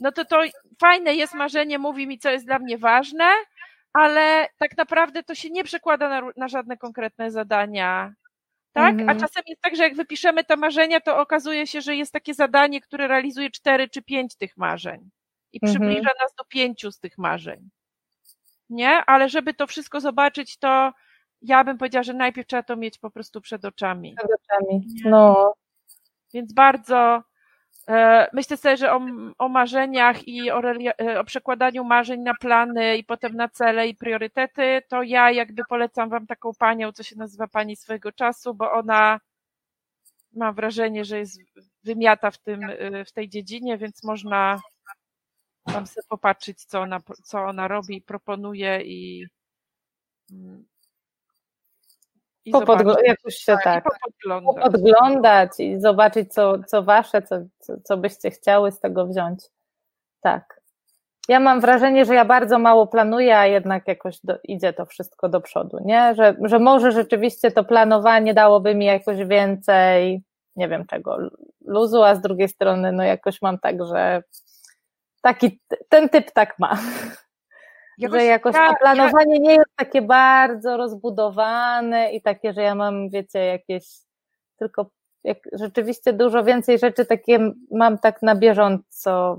[0.00, 0.40] no to to
[0.80, 3.30] fajne jest marzenie, mówi mi, co jest dla mnie ważne,
[3.92, 8.14] ale tak naprawdę to się nie przekłada na, na żadne konkretne zadania.
[8.74, 8.92] Tak?
[8.92, 9.08] Mhm.
[9.10, 12.34] A czasem jest tak, że jak wypiszemy te marzenia, to okazuje się, że jest takie
[12.34, 15.10] zadanie, które realizuje cztery czy pięć tych marzeń
[15.52, 15.72] i Mhm.
[15.72, 17.70] przybliża nas do pięciu z tych marzeń.
[18.70, 19.04] Nie?
[19.06, 20.92] Ale żeby to wszystko zobaczyć, to
[21.42, 24.14] ja bym powiedziała, że najpierw trzeba to mieć po prostu przed oczami.
[24.18, 24.86] Przed oczami.
[25.04, 25.54] No,
[26.34, 27.22] Więc bardzo
[28.32, 29.00] myślę sobie, że o,
[29.38, 30.62] o marzeniach i o,
[31.00, 35.62] e, o przekładaniu marzeń na plany i potem na cele i priorytety, to ja jakby
[35.68, 39.20] polecam wam taką panią, co się nazywa pani swojego czasu, bo ona
[40.32, 41.40] mam wrażenie, że jest
[41.84, 44.60] wymiata w tym, e, w tej dziedzinie, więc można
[45.64, 49.26] tam sobie popatrzeć, co ona, co ona robi, proponuje i,
[50.30, 50.64] mm,
[52.44, 53.84] i popodgl- jakoś się tak.
[53.84, 54.62] i popodglądać.
[54.62, 59.44] podglądać i zobaczyć, co, co wasze, co, co, co byście chciały z tego wziąć.
[60.20, 60.60] Tak.
[61.28, 65.28] Ja mam wrażenie, że ja bardzo mało planuję, a jednak jakoś do, idzie to wszystko
[65.28, 66.14] do przodu, nie?
[66.14, 70.22] Że, że może rzeczywiście to planowanie dałoby mi jakoś więcej,
[70.56, 71.18] nie wiem czego,
[71.64, 74.22] luzu, a z drugiej strony, no jakoś mam tak, że
[75.22, 76.78] taki, ten typ tak ma.
[77.98, 83.10] Że jakoś ja- to planowanie nie jest takie bardzo rozbudowane i takie, że ja mam,
[83.10, 83.84] wiecie, jakieś
[84.58, 84.86] tylko
[85.24, 87.38] jak rzeczywiście dużo więcej rzeczy takie
[87.70, 89.38] mam tak na bieżąco.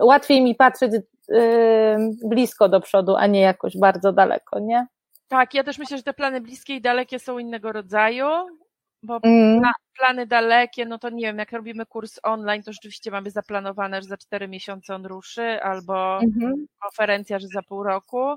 [0.00, 0.92] Łatwiej mi patrzeć
[1.28, 1.38] yy,
[2.24, 4.86] blisko do przodu, a nie jakoś bardzo daleko, nie?
[5.28, 8.26] Tak, ja też myślę, że te plany bliskie i dalekie są innego rodzaju,
[9.02, 9.60] bo Mm.
[9.60, 14.02] pla- plany dalekie, no to nie wiem, jak robimy kurs online, to rzeczywiście mamy zaplanowane,
[14.02, 16.66] że za cztery miesiące on ruszy, albo Mhm.
[16.82, 18.36] konferencja, że za pół roku,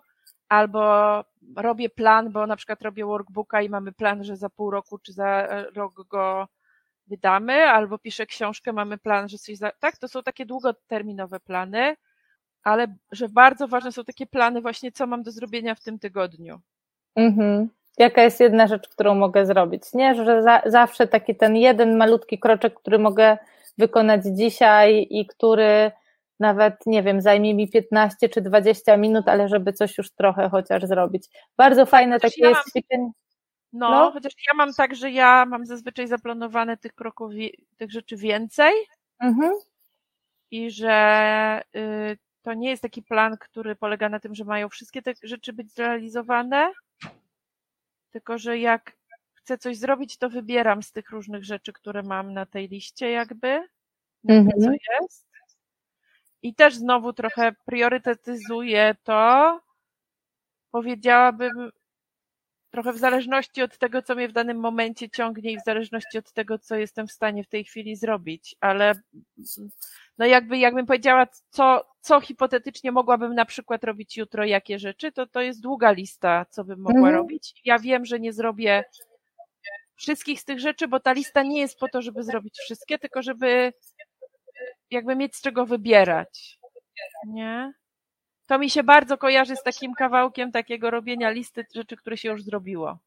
[0.49, 1.23] albo
[1.55, 5.13] robię plan, bo na przykład robię workbooka i mamy plan, że za pół roku czy
[5.13, 6.47] za e, rok go
[7.07, 9.71] wydamy, albo piszę książkę, mamy plan, że coś za...
[9.79, 11.95] Tak, to są takie długoterminowe plany,
[12.63, 16.61] ale że bardzo ważne są takie plany właśnie, co mam do zrobienia w tym tygodniu.
[17.15, 17.69] Mhm.
[18.01, 19.83] Jaka jest jedna rzecz, którą mogę zrobić?
[19.93, 23.37] Nie, że za, zawsze taki ten jeden malutki kroczek, który mogę
[23.77, 25.91] wykonać dzisiaj i który
[26.39, 30.83] nawet, nie wiem, zajmie mi 15 czy 20 minut, ale żeby coś już trochę chociaż
[30.83, 31.27] zrobić.
[31.57, 33.11] Bardzo fajne chociaż takie ja jest mam- ćwiczenie.
[33.73, 34.11] No, No.
[34.11, 37.31] chociaż ja mam tak, że ja mam zazwyczaj zaplanowane tych kroków,
[37.77, 38.73] tych rzeczy więcej
[39.19, 39.51] Mhm.
[40.51, 45.01] i że y, to nie jest taki plan, który polega na tym, że mają wszystkie
[45.01, 46.71] te rzeczy być zrealizowane,
[48.11, 48.97] tylko że jak
[49.33, 53.47] chcę coś zrobić, to wybieram z tych różnych rzeczy, które mam na tej liście jakby,
[54.23, 54.47] na Mhm.
[54.51, 55.27] tym, co jest.
[56.41, 59.61] I też znowu trochę priorytetyzuję to,
[60.71, 61.71] powiedziałabym,
[62.71, 66.31] trochę w zależności od tego, co mnie w danym momencie ciągnie i w zależności od
[66.33, 68.93] tego, co jestem w stanie w tej chwili zrobić, ale
[70.17, 75.27] no jakby, jakbym powiedziała, co, co hipotetycznie mogłabym na przykład robić jutro, jakie rzeczy, to
[75.27, 77.15] to jest długa lista, co bym mogła mhm.
[77.15, 77.61] robić.
[77.65, 78.83] Ja wiem, że nie zrobię
[79.95, 83.21] wszystkich z tych rzeczy, bo ta lista nie jest po to, żeby zrobić wszystkie, tylko
[83.21, 83.73] żeby
[84.91, 86.59] jakby mieć z czego wybierać.
[87.27, 87.73] Nie?
[88.51, 92.43] To mi się bardzo kojarzy z takim kawałkiem takiego robienia listy rzeczy, które się już
[92.43, 92.97] zrobiło.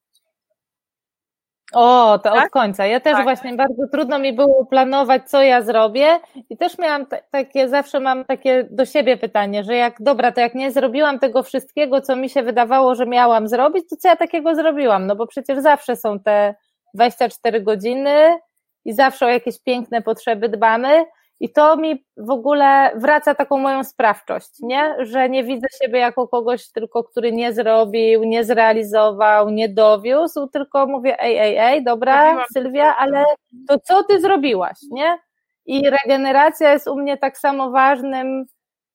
[1.73, 2.45] O, to tak?
[2.45, 2.87] od końca.
[2.87, 3.23] Ja też tak.
[3.23, 6.21] właśnie bardzo trudno mi było planować, co ja zrobię
[6.51, 10.55] i też miałam takie, zawsze mam takie do siebie pytanie, że jak, dobra, to jak
[10.55, 14.55] nie zrobiłam tego wszystkiego, co mi się wydawało, że miałam zrobić, to co ja takiego
[14.55, 15.07] zrobiłam?
[15.07, 16.55] No bo przecież zawsze są te
[16.95, 18.39] 24 godziny
[18.85, 21.05] i zawsze o jakieś piękne potrzeby dbamy,
[21.45, 24.95] i to mi w ogóle wraca taką moją sprawczość, nie?
[24.99, 30.87] Że nie widzę siebie jako kogoś tylko, który nie zrobił, nie zrealizował, nie dowiózł, tylko
[30.87, 33.25] mówię, ej, ej, ej, dobra, Sylwia, ale
[33.69, 35.19] to co ty zrobiłaś, nie?
[35.67, 38.47] I regeneracja jest u mnie tak samo ważnym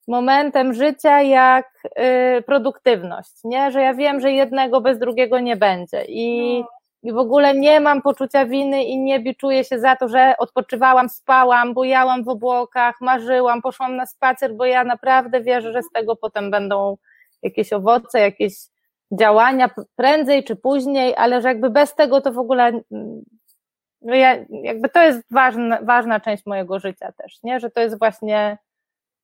[0.07, 1.67] momentem życia jak
[2.37, 3.71] y, produktywność, nie?
[3.71, 6.05] Że ja wiem, że jednego bez drugiego nie będzie.
[6.07, 10.07] I no i w ogóle nie mam poczucia winy i nie biczuję się za to,
[10.07, 15.83] że odpoczywałam, spałam, bujałam w obłokach, marzyłam, poszłam na spacer, bo ja naprawdę wierzę, że
[15.83, 16.97] z tego potem będą
[17.41, 18.53] jakieś owoce, jakieś
[19.11, 22.81] działania prędzej czy później, ale że jakby bez tego to w ogóle
[24.01, 27.59] no ja, jakby to jest ważna, ważna część mojego życia też, nie?
[27.59, 28.57] Że to jest właśnie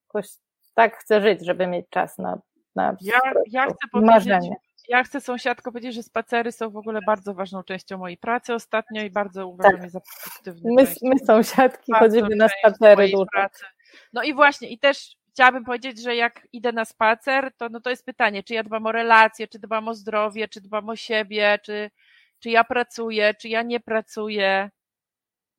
[0.07, 0.29] jakoś
[0.73, 2.39] tak chcę żyć, żeby mieć czas na,
[2.75, 3.19] na ja,
[3.51, 4.55] ja chcę powiedzieć, marzenie
[4.87, 9.03] ja chcę sąsiadko powiedzieć, że spacery są w ogóle bardzo ważną częścią mojej pracy ostatnio
[9.03, 9.83] i bardzo uważam tak.
[9.83, 10.71] je za produktywne.
[10.75, 13.25] My, my sąsiadki chodzimy na spacery dużo.
[13.25, 13.65] Pracy.
[14.13, 17.89] No i właśnie, i też chciałabym powiedzieć, że jak idę na spacer, to, no to
[17.89, 21.59] jest pytanie, czy ja dbam o relacje, czy dbam o zdrowie, czy dbam o siebie,
[21.63, 21.91] czy,
[22.39, 24.69] czy ja pracuję, czy ja nie pracuję.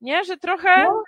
[0.00, 1.02] Nie, że trochę, no.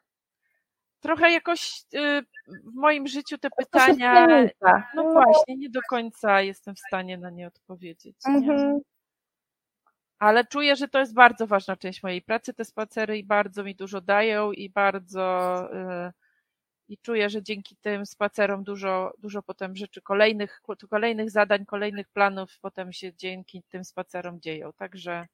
[1.01, 4.27] Trochę jakoś y, w moim życiu te pytania,
[4.61, 8.17] no, no właśnie, nie do końca jestem w stanie na nie odpowiedzieć.
[8.27, 8.81] Mhm.
[10.19, 13.75] Ale czuję, że to jest bardzo ważna część mojej pracy, te spacery i bardzo mi
[13.75, 16.13] dużo dają i bardzo yy,
[16.89, 22.59] i czuję, że dzięki tym spacerom dużo, dużo potem rzeczy kolejnych, kolejnych zadań, kolejnych planów
[22.61, 24.73] potem się dzięki tym spacerom dzieją.
[24.73, 25.27] Także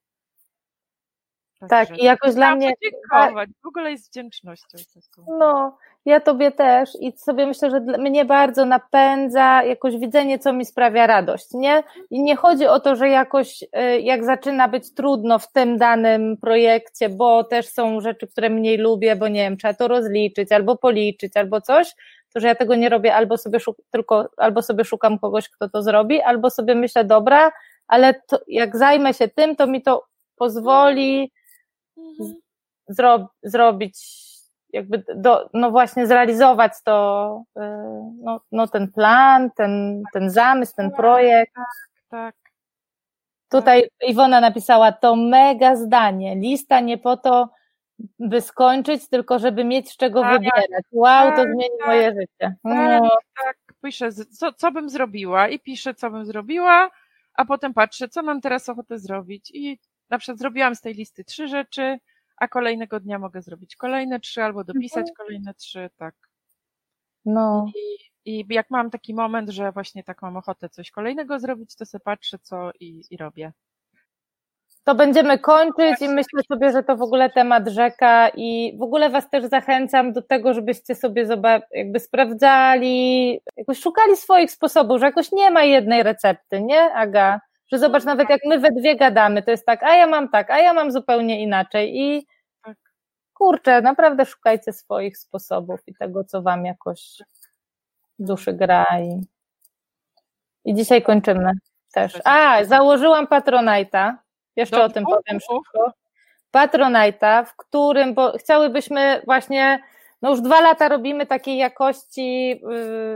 [1.69, 2.73] tak, i jakoś dla mnie.
[2.75, 3.51] Podziękować.
[3.65, 4.79] W ogóle jest wdzięcznością.
[5.39, 10.65] No, ja tobie też i sobie myślę, że mnie bardzo napędza jakoś widzenie, co mi
[10.65, 11.83] sprawia radość, nie?
[12.11, 16.37] I nie chodzi o to, że jakoś y, jak zaczyna być trudno w tym danym
[16.37, 20.77] projekcie, bo też są rzeczy, które mniej lubię, bo nie wiem, trzeba to rozliczyć, albo
[20.77, 21.95] policzyć, albo coś,
[22.35, 25.69] to że ja tego nie robię, albo sobie szuk- tylko, albo sobie szukam kogoś, kto
[25.69, 27.53] to zrobi, albo sobie myślę, dobra,
[27.89, 30.05] ale to, jak zajmę się tym, to mi to
[30.37, 31.33] pozwoli
[31.97, 32.35] mhm.
[32.91, 33.99] zro- zrobić
[34.73, 37.61] jakby do, no właśnie zrealizować to, y,
[38.23, 41.55] no, no ten plan, ten, ten zamysł, ten tak, projekt.
[41.55, 41.67] Tak,
[42.11, 42.35] tak.
[43.49, 46.37] Tutaj Iwona napisała to mega zdanie.
[46.37, 47.49] Lista nie po to,
[48.19, 50.85] by skończyć, tylko żeby mieć z czego tak, wybierać.
[50.93, 52.29] Wow, to tak, zmieni tak, moje życie.
[52.39, 53.11] Tak, no.
[53.45, 56.91] Tak, piszę, co, co bym zrobiła i piszę, co bym zrobiła,
[57.35, 59.79] a potem patrzę, co mam teraz ochotę zrobić i
[60.11, 61.99] na przykład zrobiłam z tej listy trzy rzeczy,
[62.37, 65.15] a kolejnego dnia mogę zrobić kolejne trzy albo dopisać mhm.
[65.17, 66.15] kolejne trzy, tak.
[67.25, 67.67] No.
[68.25, 71.87] I, I jak mam taki moment, że właśnie tak mam ochotę coś kolejnego zrobić, to
[71.87, 73.53] sobie patrzę co i, i robię.
[74.85, 79.11] To będziemy kończyć i myślę sobie, że to w ogóle temat rzeka i w ogóle
[79.11, 81.27] Was też zachęcam do tego, żebyście sobie
[81.71, 87.41] jakby sprawdzali, jakoś szukali swoich sposobów, że jakoś nie ma jednej recepty, nie, Aga?
[87.75, 90.51] Że zobacz, nawet jak my we dwie gadamy, to jest tak, a ja mam tak,
[90.51, 92.27] a ja mam zupełnie inaczej i
[92.63, 92.77] tak.
[93.33, 97.23] kurczę, naprawdę szukajcie swoich sposobów i tego, co wam jakoś
[98.19, 99.21] duszy gra i,
[100.65, 101.51] i dzisiaj kończymy
[101.93, 102.21] też.
[102.25, 104.15] A, założyłam Patronite'a,
[104.57, 105.93] jeszcze Do o tym powiem szybko.
[106.57, 109.83] Patronite'a, w którym, bo chciałybyśmy właśnie
[110.25, 112.61] no już dwa lata robimy takiej jakości,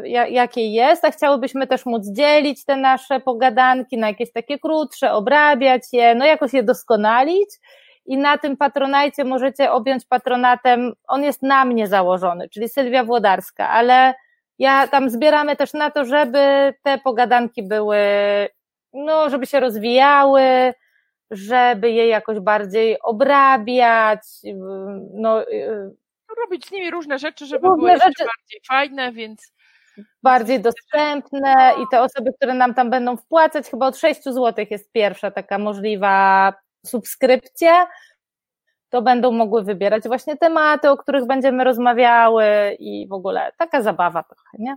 [0.05, 5.13] y, jakiej jest, a chciałybyśmy też móc dzielić te nasze pogadanki na jakieś takie krótsze,
[5.13, 7.51] obrabiać je, no jakoś je doskonalić.
[8.07, 13.69] I na tym patronajcie możecie objąć patronatem, on jest na mnie założony, czyli Sylwia Włodarska,
[13.69, 14.15] ale
[14.59, 17.99] ja tam zbieramy też na to, żeby te pogadanki były,
[18.93, 20.75] no, żeby się rozwijały,
[21.31, 24.21] żeby je jakoś bardziej obrabiać,
[25.15, 25.45] no,
[26.41, 28.05] robić z nimi różne rzeczy, żeby różne były rzeczy.
[28.09, 29.53] jeszcze bardziej fajne, więc
[30.23, 34.93] bardziej dostępne i te osoby, które nam tam będą wpłacać, chyba od 6 zł jest
[34.93, 36.53] pierwsza taka możliwa
[36.87, 37.87] subskrypcja,
[38.91, 44.23] to będą mogły wybierać właśnie tematy, o których będziemy rozmawiały i w ogóle taka zabawa
[44.23, 44.77] trochę, nie?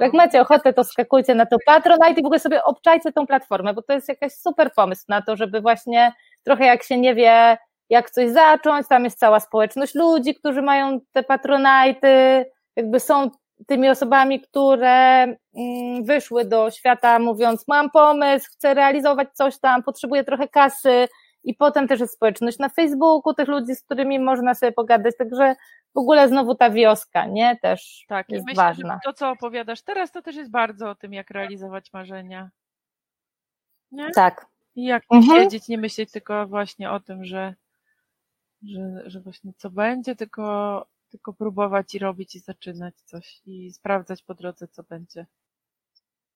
[0.00, 3.74] Jak macie ochotę, to skakujcie na to Patronite i w ogóle sobie obczajcie tą platformę,
[3.74, 6.12] bo to jest jakaś super pomysł na to, żeby właśnie
[6.44, 7.58] trochę jak się nie wie,
[7.92, 12.44] jak coś zacząć, tam jest cała społeczność ludzi, którzy mają te patronajty,
[12.76, 13.30] jakby są
[13.66, 20.24] tymi osobami, które mm, wyszły do świata mówiąc, mam pomysł, chcę realizować coś tam, potrzebuję
[20.24, 21.08] trochę kasy
[21.44, 25.54] i potem też jest społeczność na Facebooku, tych ludzi, z którymi można sobie pogadać, także
[25.94, 29.00] w ogóle znowu ta wioska, nie, też tak, jest myślę, ważna.
[29.04, 32.50] To, co opowiadasz teraz, to też jest bardzo o tym, jak realizować marzenia.
[33.90, 34.10] Nie?
[34.10, 34.46] Tak.
[34.76, 35.42] I jak Mhm.
[35.42, 37.54] siedzieć, nie myśleć tylko właśnie o tym, że,
[38.62, 44.22] że, że właśnie co będzie, tylko, tylko próbować i robić i zaczynać coś i sprawdzać
[44.22, 45.26] po drodze, co będzie.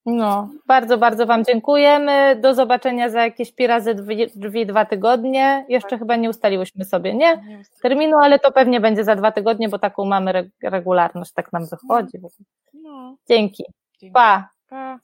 [0.06, 2.36] No, bardzo, bardzo Wam dziękujemy.
[2.36, 5.66] Do zobaczenia za jakieś pi razy drzwi, drzwi dwa tygodnie.
[5.68, 7.36] Jeszcze chyba nie ustaliłyśmy sobie, nie?
[7.36, 11.52] Nie Terminu, ale to pewnie będzie za dwa tygodnie, bo taką mamy reg- regularność, tak
[11.52, 12.18] nam wychodzi.
[12.74, 13.64] No, Dzięki.
[14.00, 14.12] dzięki.
[14.14, 14.48] Pa.
[14.68, 15.00] Pa.